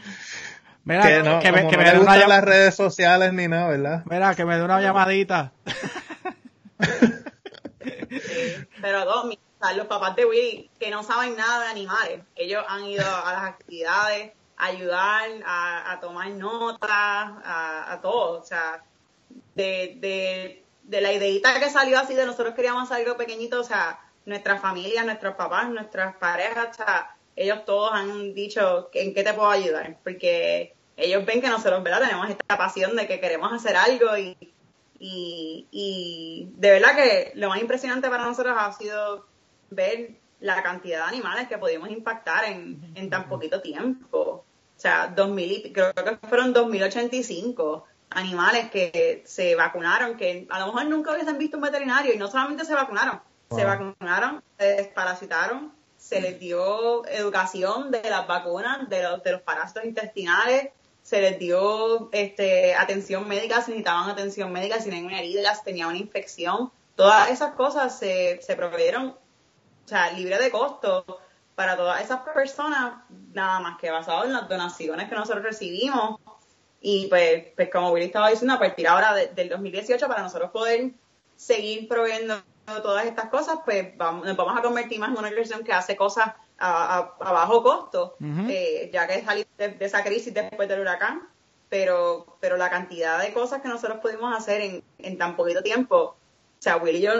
[0.86, 4.04] Mira, que, no, que me, que me dé una las redes sociales ni nada, ¿verdad?
[4.08, 5.50] Mira, que me dé una llamadita.
[8.80, 9.36] pero dos,
[9.74, 13.44] los papás de Willy, que no saben nada de animales, ellos han ido a las
[13.44, 18.40] actividades, a ayudar, a, tomar notas, a, a, todo.
[18.40, 18.82] O sea,
[19.54, 23.64] de, de, de la ideita que salió así de nosotros queríamos hacer algo pequeñito, o
[23.64, 29.22] sea, nuestra familia, nuestros papás, nuestras parejas, o sea, ellos todos han dicho en qué
[29.22, 32.00] te puedo ayudar, porque ellos ven que nosotros, ¿verdad?
[32.00, 34.36] Tenemos esta pasión de que queremos hacer algo y,
[34.98, 39.26] y, y de verdad que lo más impresionante para nosotros ha sido
[39.70, 40.10] ver
[40.40, 44.18] la cantidad de animales que pudimos impactar en, en tan poquito tiempo.
[44.18, 50.86] O sea, 2000, creo que fueron 2085 animales que se vacunaron, que a lo mejor
[50.86, 56.20] nunca hubiesen visto un veterinario y no solamente se vacunaron, se vacunaron, se desparasitaron, se
[56.20, 60.70] les dio educación de las vacunas, de los, de los parásitos intestinales,
[61.02, 65.64] se les dio este, atención médica si necesitaban atención médica, si tenían una herida, si
[65.64, 66.72] tenían una infección.
[66.96, 69.16] Todas esas cosas se, se proveyeron,
[69.86, 71.20] o sea, libre de costo
[71.54, 72.96] para todas esas personas,
[73.32, 76.20] nada más que basado en las donaciones que nosotros recibimos.
[76.80, 80.90] Y pues, pues como Willy estaba diciendo, a partir ahora del 2018, para nosotros poder
[81.36, 82.36] seguir proveyendo
[82.82, 85.96] todas estas cosas, pues vamos, nos vamos a convertir más en una organización que hace
[85.96, 88.16] cosas a, bajo costo,
[88.48, 91.28] eh, ya que salir de, de, esa crisis después del huracán,
[91.68, 95.96] pero, pero la cantidad de cosas que nosotros pudimos hacer en, en tan poquito tiempo,
[95.96, 96.16] o
[96.58, 97.12] sea, Will y yo,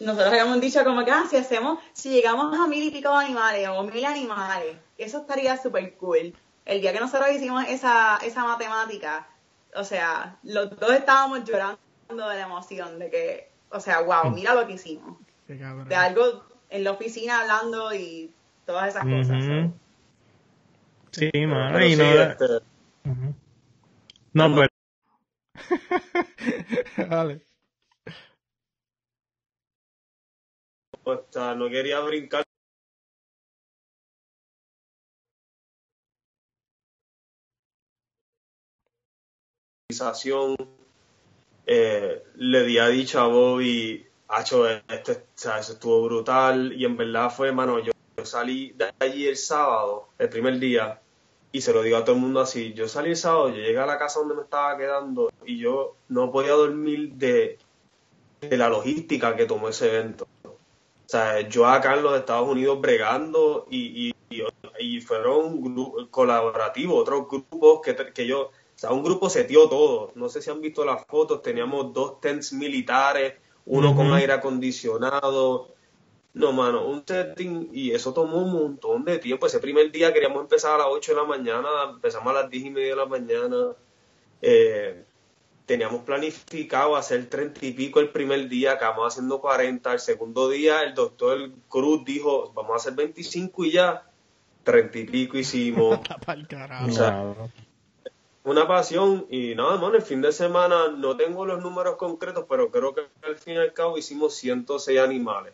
[0.00, 3.24] nosotros habíamos dicho como que, ah, si hacemos, si llegamos a mil y pico de
[3.24, 6.34] animales o mil animales, eso estaría súper cool.
[6.64, 9.28] El día que nosotros hicimos esa, esa matemática,
[9.74, 11.78] o sea, los dos estábamos llorando
[12.08, 15.16] de la emoción de que, o sea, wow, mira lo que hicimos.
[15.46, 18.32] De algo en la oficina hablando y
[18.64, 19.44] todas esas cosas.
[21.12, 22.04] Sí, mano, y no...
[22.04, 22.44] Este,
[24.32, 24.68] no, pues...
[27.08, 27.45] vale.
[31.30, 32.42] Sea, no quería brincar
[41.64, 44.04] eh, le di a dicho a Bobby,
[44.38, 47.92] hecho este, o sea, eso estuvo brutal y en verdad fue, mano, yo
[48.24, 51.00] salí de allí el sábado, el primer día,
[51.52, 53.78] y se lo digo a todo el mundo así, yo salí el sábado, yo llegué
[53.78, 57.58] a la casa donde me estaba quedando y yo no podía dormir de,
[58.50, 60.26] la logística que tomó ese evento.
[61.06, 67.80] O sea, yo acá en los Estados Unidos bregando y, y, fueron colaborativos, otros grupos
[67.80, 70.10] que, que yo, o sea, un grupo setió todo.
[70.16, 73.34] No sé si han visto las fotos, teníamos dos tents militares,
[73.66, 75.68] uno con aire acondicionado,
[76.36, 79.46] no, mano, un setting y eso tomó un montón de tiempo.
[79.46, 82.64] Ese primer día queríamos empezar a las 8 de la mañana, empezamos a las 10
[82.66, 83.72] y media de la mañana.
[84.42, 85.05] Eh,
[85.66, 89.92] teníamos planificado hacer 30 y pico el primer día, acabamos haciendo 40.
[89.92, 94.04] El segundo día el doctor Cruz dijo, vamos a hacer 25 y ya,
[94.62, 95.98] 30 y pico hicimos.
[98.46, 102.70] una pasión y nada, mano, el fin de semana no tengo los números concretos, pero
[102.70, 105.52] creo que al fin y al cabo hicimos 106 animales.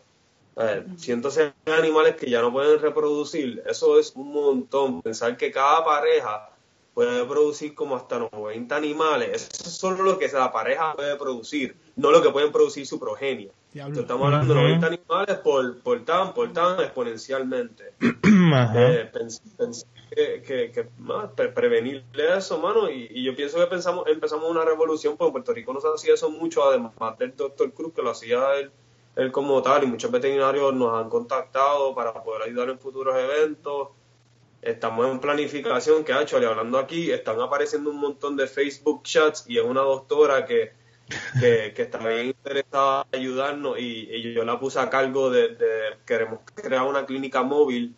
[0.57, 5.01] Eh, 106 animales que ya no pueden reproducir, eso es un montón.
[5.01, 6.52] Pensar que cada pareja
[6.93, 11.75] puede producir como hasta 90 animales, eso es solo lo que la pareja puede producir,
[11.95, 13.51] no lo que pueden producir su progenie.
[13.73, 17.93] estamos hablando de 90 animales por, por tan, por tan exponencialmente.
[20.15, 20.87] Eh, que,
[21.55, 25.73] prevenir eso, mano, y, yo pienso que pensamos, empezamos una revolución, porque en Puerto Rico
[25.73, 28.71] no se hacía eso mucho, además del doctor Cruz, que lo hacía él
[29.15, 33.89] él como tal y muchos veterinarios nos han contactado para poder ayudar en futuros eventos.
[34.63, 39.43] Estamos en planificación que ha hecho, hablando aquí, están apareciendo un montón de Facebook chats
[39.47, 40.71] y es una doctora que,
[41.39, 45.57] que, está bien interesada en ayudarnos y, yo la puse a cargo de,
[46.05, 47.95] queremos crear una clínica móvil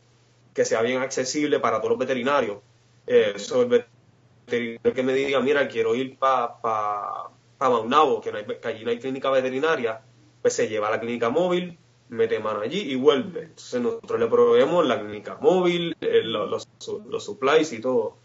[0.56, 2.58] que sea bien accesible para todos los veterinarios.
[3.06, 8.32] Eh, eso el veterinario que me diga, mira, quiero ir para pa, pa Maunabo, que,
[8.32, 10.02] que allí no hay clínica veterinaria,
[10.42, 11.78] pues se lleva a la clínica móvil,
[12.10, 13.44] mete mano allí y vuelve.
[13.44, 16.68] Entonces nosotros le proveemos la clínica móvil, eh, los,
[17.08, 18.18] los, supplies y todo.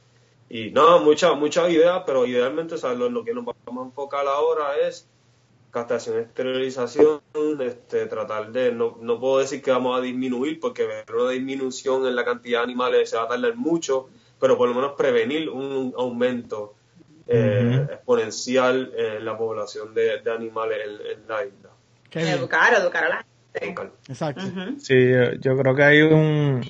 [0.49, 4.77] Y nada, muchas muchas ideas, pero idealmente o lo, que nos vamos a enfocar ahora
[4.77, 5.09] es
[5.71, 7.21] castración, esterilización,
[7.61, 12.05] este, tratar de, no, no puedo decir que vamos a disminuir, porque ver una disminución
[12.07, 14.09] en la cantidad de animales se va a tardar mucho,
[14.41, 16.75] pero por lo menos prevenir un aumento
[17.29, 20.79] eh, exponencial en la población de, animales
[21.15, 21.71] en la isla.
[22.11, 24.43] Educar, educar a la Exacto.
[24.79, 26.65] Sí, yo, creo que hay un...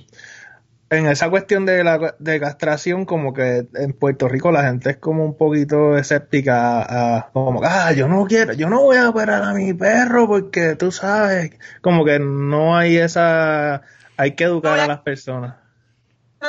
[0.91, 4.97] En esa cuestión de la de castración, como que en Puerto Rico la gente es
[4.97, 9.45] como un poquito escéptica a, como, ah, yo no quiero, yo no voy a operar
[9.45, 13.83] a mi perro porque tú sabes, como que no hay esa,
[14.17, 15.55] hay que educar a, las personas.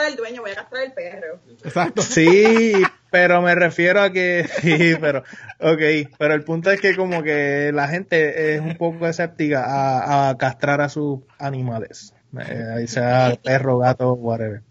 [0.07, 1.39] El dueño, voy a castrar el perro.
[1.63, 2.01] Exacto.
[2.01, 2.73] Sí,
[3.12, 5.20] pero me refiero a que, sí, pero,
[5.59, 10.38] ok, pero el punto es que como que la gente es un poco escéptica a,
[10.38, 14.64] castrar a sus animales, eh, ahí sea perro, gato, whatever.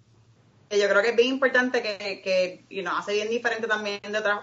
[0.70, 4.18] Yo creo que es bien importante que, que y nos hace bien diferente también de
[4.18, 4.38] otras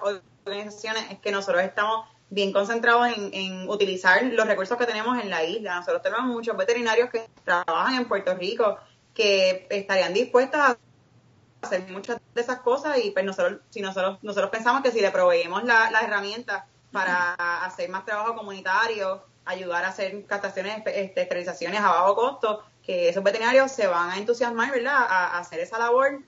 [0.46, 5.30] organizaciones, es que nosotros estamos bien concentrados en, en, utilizar los recursos que tenemos en
[5.30, 5.78] la isla.
[5.78, 8.78] Nosotros tenemos muchos veterinarios que trabajan en Puerto Rico
[9.14, 10.78] que estarían dispuestos a
[11.68, 15.12] hacer muchas de esas cosas y pues nosotros, si nosotros, nosotros pensamos que si le
[15.12, 21.88] proveemos las herramientas para hacer más trabajo comunitario, ayudar a hacer castraciones, este, esterilizaciones a
[21.88, 26.22] bajo costo, que esos veterinarios se van a entusiasmar, ¿verdad?, a, hacer esa labor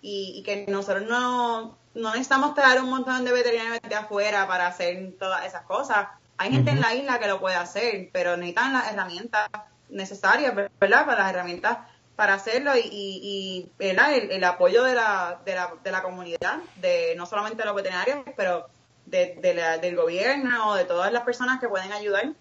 [0.00, 5.14] y, que nosotros no, no necesitamos traer un montón de veterinarios de afuera para hacer
[5.18, 6.08] todas esas cosas.
[6.38, 9.48] Hay gente en la isla que lo puede hacer, pero necesitan las herramientas
[9.88, 11.78] necesarias, ¿verdad?, para las herramientas
[12.22, 13.98] para hacerlo y, y, El,
[14.30, 18.20] el, apoyo de la, de, la, de la comunidad, de no solamente de los veterinarios,
[18.36, 18.68] pero
[19.06, 22.32] de, de la, del gobierno o de todas las personas que pueden ayudar.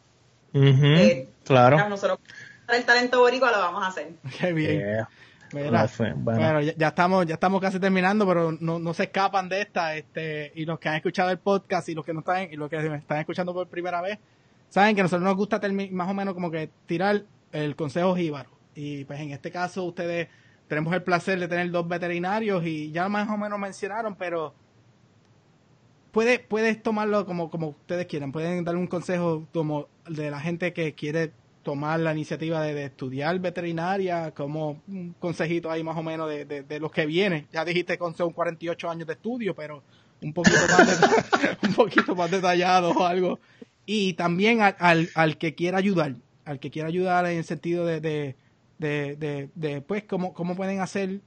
[0.53, 1.89] Eh, claro.
[1.89, 2.19] Nosotros
[2.67, 4.09] el talento boricua lo vamos a hacer.
[4.39, 5.07] Qué bien.
[5.51, 10.51] bueno, ya, estamos ya estamos casi terminando, pero no, no se escapan de esta, este
[10.53, 12.77] y los que han escuchado el podcast y los que no están y los que
[12.77, 14.19] me están escuchando por primera vez,
[14.69, 15.59] saben que a nosotros nos gusta
[15.89, 18.60] más o menos como que tirar el consejo jíbaro.
[18.75, 20.27] Y pues en este caso ustedes
[20.67, 24.53] tenemos el placer de tener dos veterinarios y ya más o menos mencionaron, pero
[26.11, 28.31] puede, puedes tomarlo como, como ustedes quieran.
[28.31, 31.31] Pueden dar un consejo como de la gente que quiere
[31.63, 36.79] tomar la iniciativa de, estudiar veterinaria, como un consejito ahí más o menos de, de,
[36.79, 37.47] los que vienen.
[37.51, 39.83] Ya dijiste con son 48 años de estudio, pero
[40.21, 43.39] un poquito más, un poquito más detallado o algo.
[43.85, 46.15] Y también al, al, que quiera ayudar,
[46.45, 48.35] al que quiera ayudar en el sentido de,
[48.81, 51.21] de, de, de, pues, cómo, cómo pueden hacer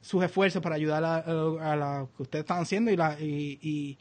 [0.00, 3.98] sus esfuerzos para ayudar a, a, lo que ustedes están haciendo y, la, y, y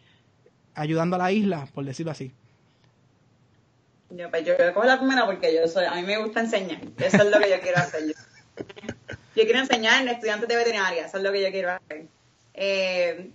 [0.75, 2.33] ayudando a la isla, por decirlo así.
[4.11, 6.79] Yo, pues yo cojo la primera porque yo soy, a mí me gusta enseñar.
[6.97, 8.07] Eso es lo que yo quiero hacer.
[8.07, 11.05] Yo, quiero enseñar en estudiantes de veterinaria.
[11.05, 12.05] Eso es lo que yo quiero hacer.
[12.53, 13.29] Eh,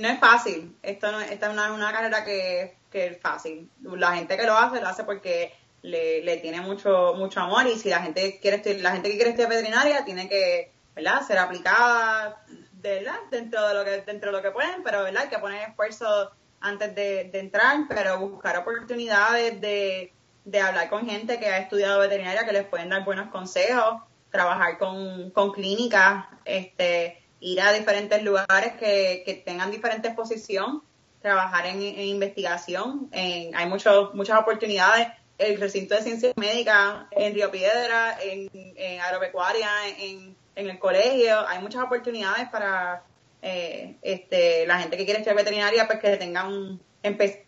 [0.00, 0.76] no es fácil.
[0.82, 3.70] Esto no, esta es una, una carrera que, que, es fácil.
[3.80, 5.52] La gente que lo hace, lo hace porque
[5.82, 9.30] le, le tiene mucho mucho amor y si la gente quiere la gente que quiere
[9.30, 11.22] estudiar veterinaria tiene que ¿verdad?
[11.26, 13.18] ser aplicada ¿verdad?
[13.30, 15.22] dentro de lo que dentro de lo que pueden, pero ¿verdad?
[15.24, 20.12] hay que poner esfuerzo antes de, entrar, pero buscar oportunidades de
[20.44, 24.00] de hablar con gente que ha estudiado veterinaria que les pueden dar buenos consejos,
[24.30, 30.82] trabajar con, con clínicas, este, ir a diferentes lugares que, que tengan diferente exposición,
[31.20, 33.08] trabajar en, investigación.
[33.12, 35.08] En, hay muchos muchas oportunidades.
[35.38, 41.46] El recinto de ciencias médicas en Río Piedra, en, en agropecuaria, en, en el colegio,
[41.46, 43.04] hay muchas oportunidades para
[43.40, 46.80] eh, este, la gente que quiere estudiar veterinaria, pues que tengan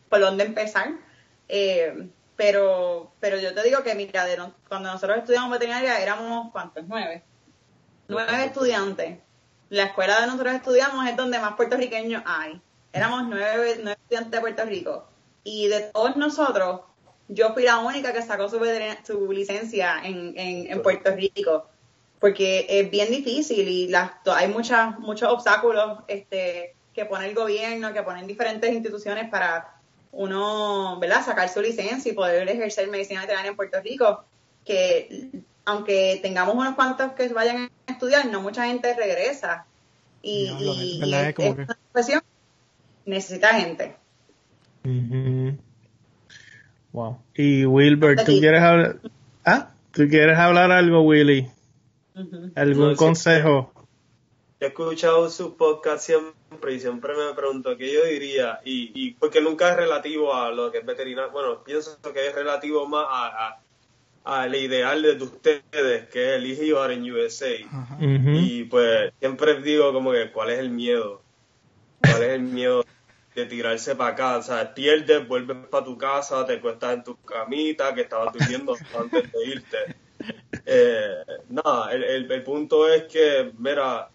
[0.09, 0.93] por dónde empezar.
[1.49, 4.25] Eh, pero, pero yo te digo que, mira,
[4.69, 6.85] cuando nosotros estudiamos veterinaria éramos, ¿cuántos?
[6.87, 7.25] Nueve.
[8.07, 9.19] Nueve estudiantes.
[9.69, 12.61] La escuela de nosotros estudiamos es donde más puertorriqueños hay.
[12.93, 15.09] Éramos nueve, nueve estudiantes de Puerto Rico.
[15.43, 16.81] Y de todos nosotros,
[17.33, 18.61] yo fui la única que sacó su,
[19.05, 21.67] su licencia en, en, en, Puerto Rico.
[22.19, 27.95] Porque es bien difícil y las, hay muchas, muchos obstáculos este, que pone el gobierno,
[27.95, 29.81] que ponen diferentes instituciones para
[30.13, 31.25] uno, ¿verdad?
[31.25, 34.25] Sacar su licencia y poder ejercer medicina veterinaria en Puerto Rico,
[34.67, 35.31] que
[35.65, 39.65] aunque tengamos unos cuantos que vayan a estudiar, no mucha gente regresa.
[40.21, 42.23] Y, esta profesión
[43.07, 43.97] necesita gente.
[46.93, 47.19] Wow.
[47.35, 49.01] Y Wilbert, ¿tú quieres hablar?
[49.45, 49.71] ¿Ah?
[49.93, 51.49] ¿Tú quieres hablar algo, Willy?
[52.55, 53.73] ¿Algún consejo?
[54.61, 59.41] he escuchado su podcast siempre y siempre me pregunto qué yo diría, y, y porque
[59.41, 63.61] nunca es relativo a lo que es veterinario, bueno, pienso que es relativo más a,
[64.25, 67.55] al ideal de ustedes, que es el IGR en USA.
[67.99, 71.23] Y pues siempre digo como que cuál es el miedo,
[72.03, 72.85] cuál es el miedo
[73.35, 77.17] de tirarse para acá, o sea, pierdes, vuelves para tu casa, te cuestas en tu
[77.23, 79.77] camita que estabas durmiendo antes de irte.
[80.67, 81.15] Eh,
[81.49, 84.11] nada, el, el, el punto es que, mira,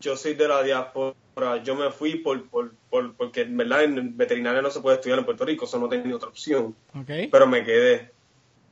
[0.00, 4.16] yo soy de la diáspora, yo me fui por, por, por, porque en verdad en
[4.16, 6.74] veterinaria no se puede estudiar en Puerto Rico, eso no tenía otra opción.
[7.06, 8.10] Pero me quedé.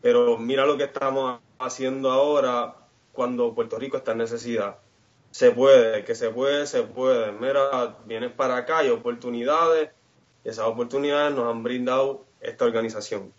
[0.03, 2.77] Pero mira lo que estamos haciendo ahora
[3.13, 4.79] cuando Puerto Rico está en necesidad.
[5.37, 7.30] Se puede, que se puede, se puede.
[7.30, 9.91] Mira, vienes para acá, hay oportunidades,
[10.43, 13.34] y esas oportunidades nos han brindado esta organización.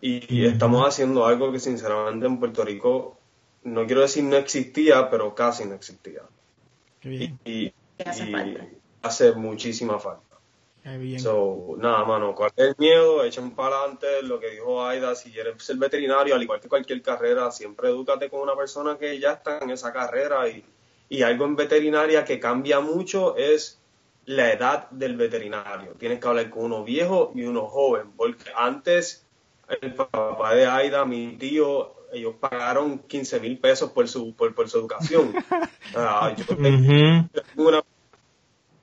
[0.00, 3.18] Y, estamos haciendo algo que sinceramente en Puerto Rico,
[3.64, 6.22] no quiero decir no existía, pero casi no existía.
[7.02, 7.72] Y,
[9.02, 10.36] hace, muchísima falta.
[11.18, 13.24] So, nada, mano, ¿cuál es el miedo?
[13.24, 15.16] Echen para adelante lo que dijo Aida.
[15.16, 19.18] Si quieres ser veterinario, al igual que cualquier carrera, siempre edúcate con una persona que
[19.18, 20.48] ya está en esa carrera.
[20.48, 20.64] Y,
[21.08, 23.80] y algo en veterinaria que cambia mucho es
[24.26, 25.92] la edad del veterinario.
[25.92, 29.24] Tienes que hablar con uno viejo y uno joven, porque antes
[29.80, 34.68] el papá de Aida, mi tío, ellos pagaron 15 mil pesos por su, por, por
[34.68, 35.32] su educación.
[35.94, 37.82] Ah, yo, tengo una,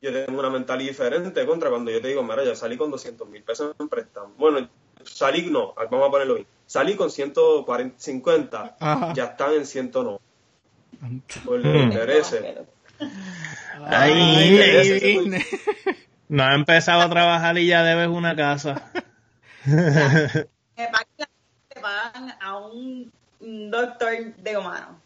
[0.01, 3.27] yo, tengo una, mentalidad diferente contra cuando yo te digo, mira, ya salí con 200
[3.27, 4.33] mil pesos en préstamo.
[4.37, 4.67] Bueno,
[5.03, 6.47] salí, no, vamos a ponerlo bien.
[6.65, 8.77] Salí con 150,
[9.13, 10.19] ya están en 109.
[11.45, 12.43] Por los intereses.
[13.87, 15.19] Ahí,
[16.29, 18.91] no ha empezado a trabajar y ya debes una casa.
[21.81, 23.11] pagan a un
[23.69, 24.99] doctor de humano.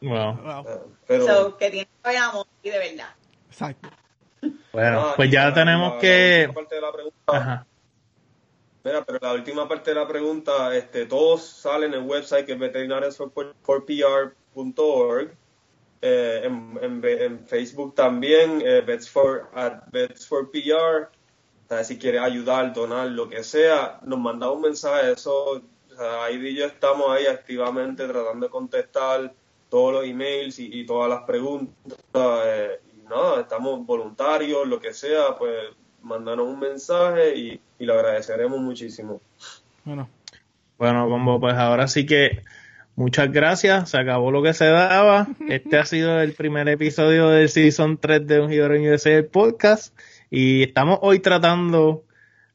[0.00, 0.36] Wow.
[0.36, 0.64] Wow.
[0.68, 3.08] Eh, Pero, So, que tiene que amor y de verdad.
[3.48, 3.88] Exacto.
[4.72, 6.38] Bueno, ah, pues ya la- tenemos la- que...
[6.42, 7.66] La última parte de la pregunta, Ajá.
[8.84, 12.52] Mira, pero la última parte de la pregunta, este, todos salen en el website que
[12.52, 12.58] es
[14.56, 15.36] veterinariansforpr.org.
[16.02, 21.08] Eh, en, en, en Facebook también, eh, Vets for, at Vets for PR.
[21.64, 25.12] O sea, si quieres ayudar, donar, lo que sea, nos manda un mensaje.
[25.12, 25.62] Eso, o
[25.96, 29.32] sea, Aidy y yo estamos ahí activamente tratando de contestar
[29.68, 31.74] todos los emails y, y todas las preguntas.
[32.14, 35.70] eh, y nada, estamos voluntarios, lo que sea, pues
[36.02, 39.20] mandanos un mensaje y, y lo agradeceremos muchísimo.
[39.84, 40.08] Bueno,
[40.78, 42.42] Bueno, como pues ahora sí que
[42.96, 45.28] muchas gracias, se acabó lo que se daba.
[45.48, 49.96] Este ha sido el primer episodio del Season 3 de Un Giro USA el podcast
[50.30, 52.04] y estamos hoy tratando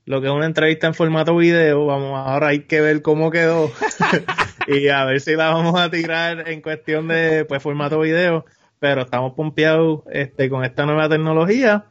[0.05, 1.85] lo que es una entrevista en formato video.
[1.85, 3.71] Vamos, ahora hay que ver cómo quedó
[4.67, 8.45] y a ver si la vamos a tirar en cuestión de pues formato video,
[8.79, 11.85] pero estamos pompeados este con esta nueva tecnología.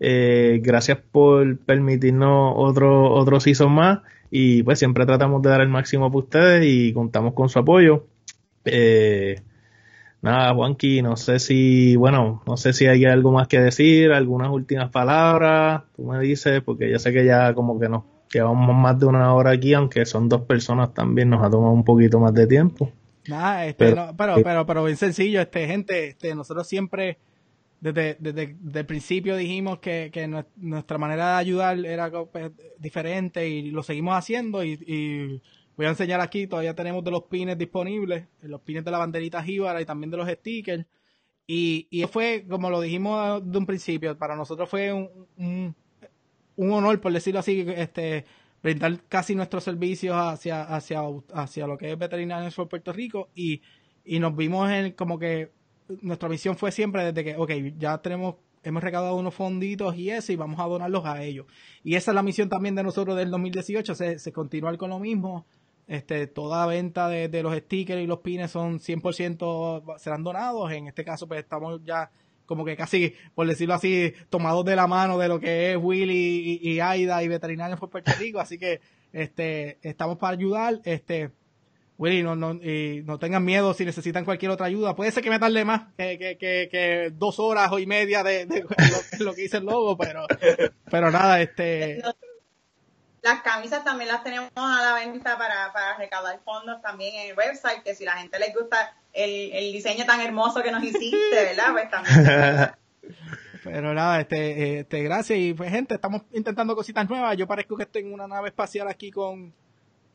[0.00, 4.00] Eh, gracias por permitirnos otro, otro season más
[4.36, 8.08] y pues siempre tratamos de dar el máximo para ustedes y contamos con su apoyo.
[8.64, 9.36] Eh,
[10.22, 14.50] nada, Juanqui, no sé si, bueno, no sé si hay algo más que decir, algunas
[14.50, 18.98] últimas palabras, tú me dices, porque yo sé que ya como que nos llevamos más
[18.98, 22.34] de una hora aquí, aunque son dos personas también, nos ha tomado un poquito más
[22.34, 22.90] de tiempo.
[23.28, 27.18] nada, este, Pero- no, pero, pero, pero bien sencillo, este, gente, este, nosotros siempre,
[27.80, 32.50] desde, desde, desde el principio dijimos que, que nue- nuestra manera de ayudar era pues,
[32.78, 35.40] diferente y lo seguimos haciendo y,
[35.76, 39.42] voy a enseñar aquí, todavía tenemos de los pines disponibles, los pines de la banderita
[39.42, 40.86] jíbara y también de los stickers.
[41.46, 45.74] Y, y fue, como lo dijimos de un principio, para nosotros fue un, un,
[46.56, 48.24] un honor, por decirlo así, este,
[48.62, 51.02] brindar casi nuestros servicios hacia, hacia,
[51.34, 53.60] hacia lo que es Veterinarios por Puerto Rico y,
[54.04, 55.50] y nos vimos en como que
[56.00, 60.32] nuestra misión fue siempre desde que, ok, ya tenemos, hemos recaudado unos fonditos y eso
[60.32, 61.46] y vamos a donarlos a ellos.
[61.82, 64.98] Y esa es la misión también de nosotros del 2018, se, se continuar con lo
[64.98, 65.46] mismo.
[65.86, 70.72] Este, toda venta de, de los stickers y los pines son 100% serán donados.
[70.72, 72.10] En este caso, pues estamos ya
[72.46, 76.60] como que casi, por decirlo así, tomados de la mano de lo que es Willy
[76.62, 78.40] y, y Aida y Veterinarios por Puerto Rico.
[78.40, 78.80] Así que
[79.12, 80.80] este, estamos para ayudar.
[80.84, 81.30] Este,
[81.96, 84.96] Willy, no, no, y no tengan miedo si necesitan cualquier otra ayuda.
[84.96, 88.24] Puede ser que me tarde más que, que, que, que dos horas o y media
[88.24, 88.62] de, de
[89.18, 90.26] lo, lo que dice el logo, pero,
[90.90, 92.02] pero nada, este,
[93.22, 97.36] Las camisas también las tenemos a la venta para, para recaudar fondos también en el
[97.36, 101.30] website, que si la gente les gusta el, el diseño tan hermoso que nos hiciste,
[101.32, 101.72] ¿verdad?
[101.72, 102.72] Pues también.
[103.62, 107.34] Pero nada, este, este, gracias y pues gente, estamos intentando cositas nuevas.
[107.36, 109.54] Yo parezco que estoy en una nave espacial aquí con,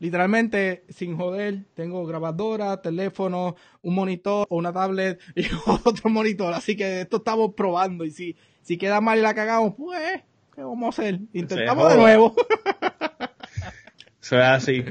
[0.00, 5.44] literalmente, sin joder, tengo grabadora, teléfono, un monitor o una tablet y
[5.84, 6.52] otro monitor.
[6.52, 10.22] Así que esto estamos probando y si, si queda mal y la cagamos, pues,
[10.54, 11.20] ¿qué vamos a hacer?
[11.32, 12.34] Intentamos de nuevo.
[14.20, 14.84] Eso es así.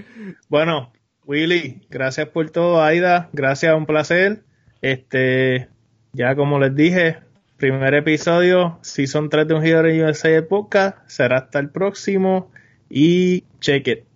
[0.47, 0.91] Bueno,
[1.25, 4.43] Willy, gracias por todo, Aida, gracias, un placer.
[4.81, 5.69] Este,
[6.13, 7.17] ya como les dije,
[7.57, 12.51] primer episodio, Season 3 de Un en USA de Podcast, será hasta el próximo
[12.89, 14.08] y check it.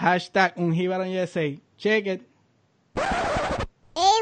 [0.00, 1.60] Hashtag Ungibaron USA.
[1.76, 2.22] Check it.
[2.96, 4.20] Hey,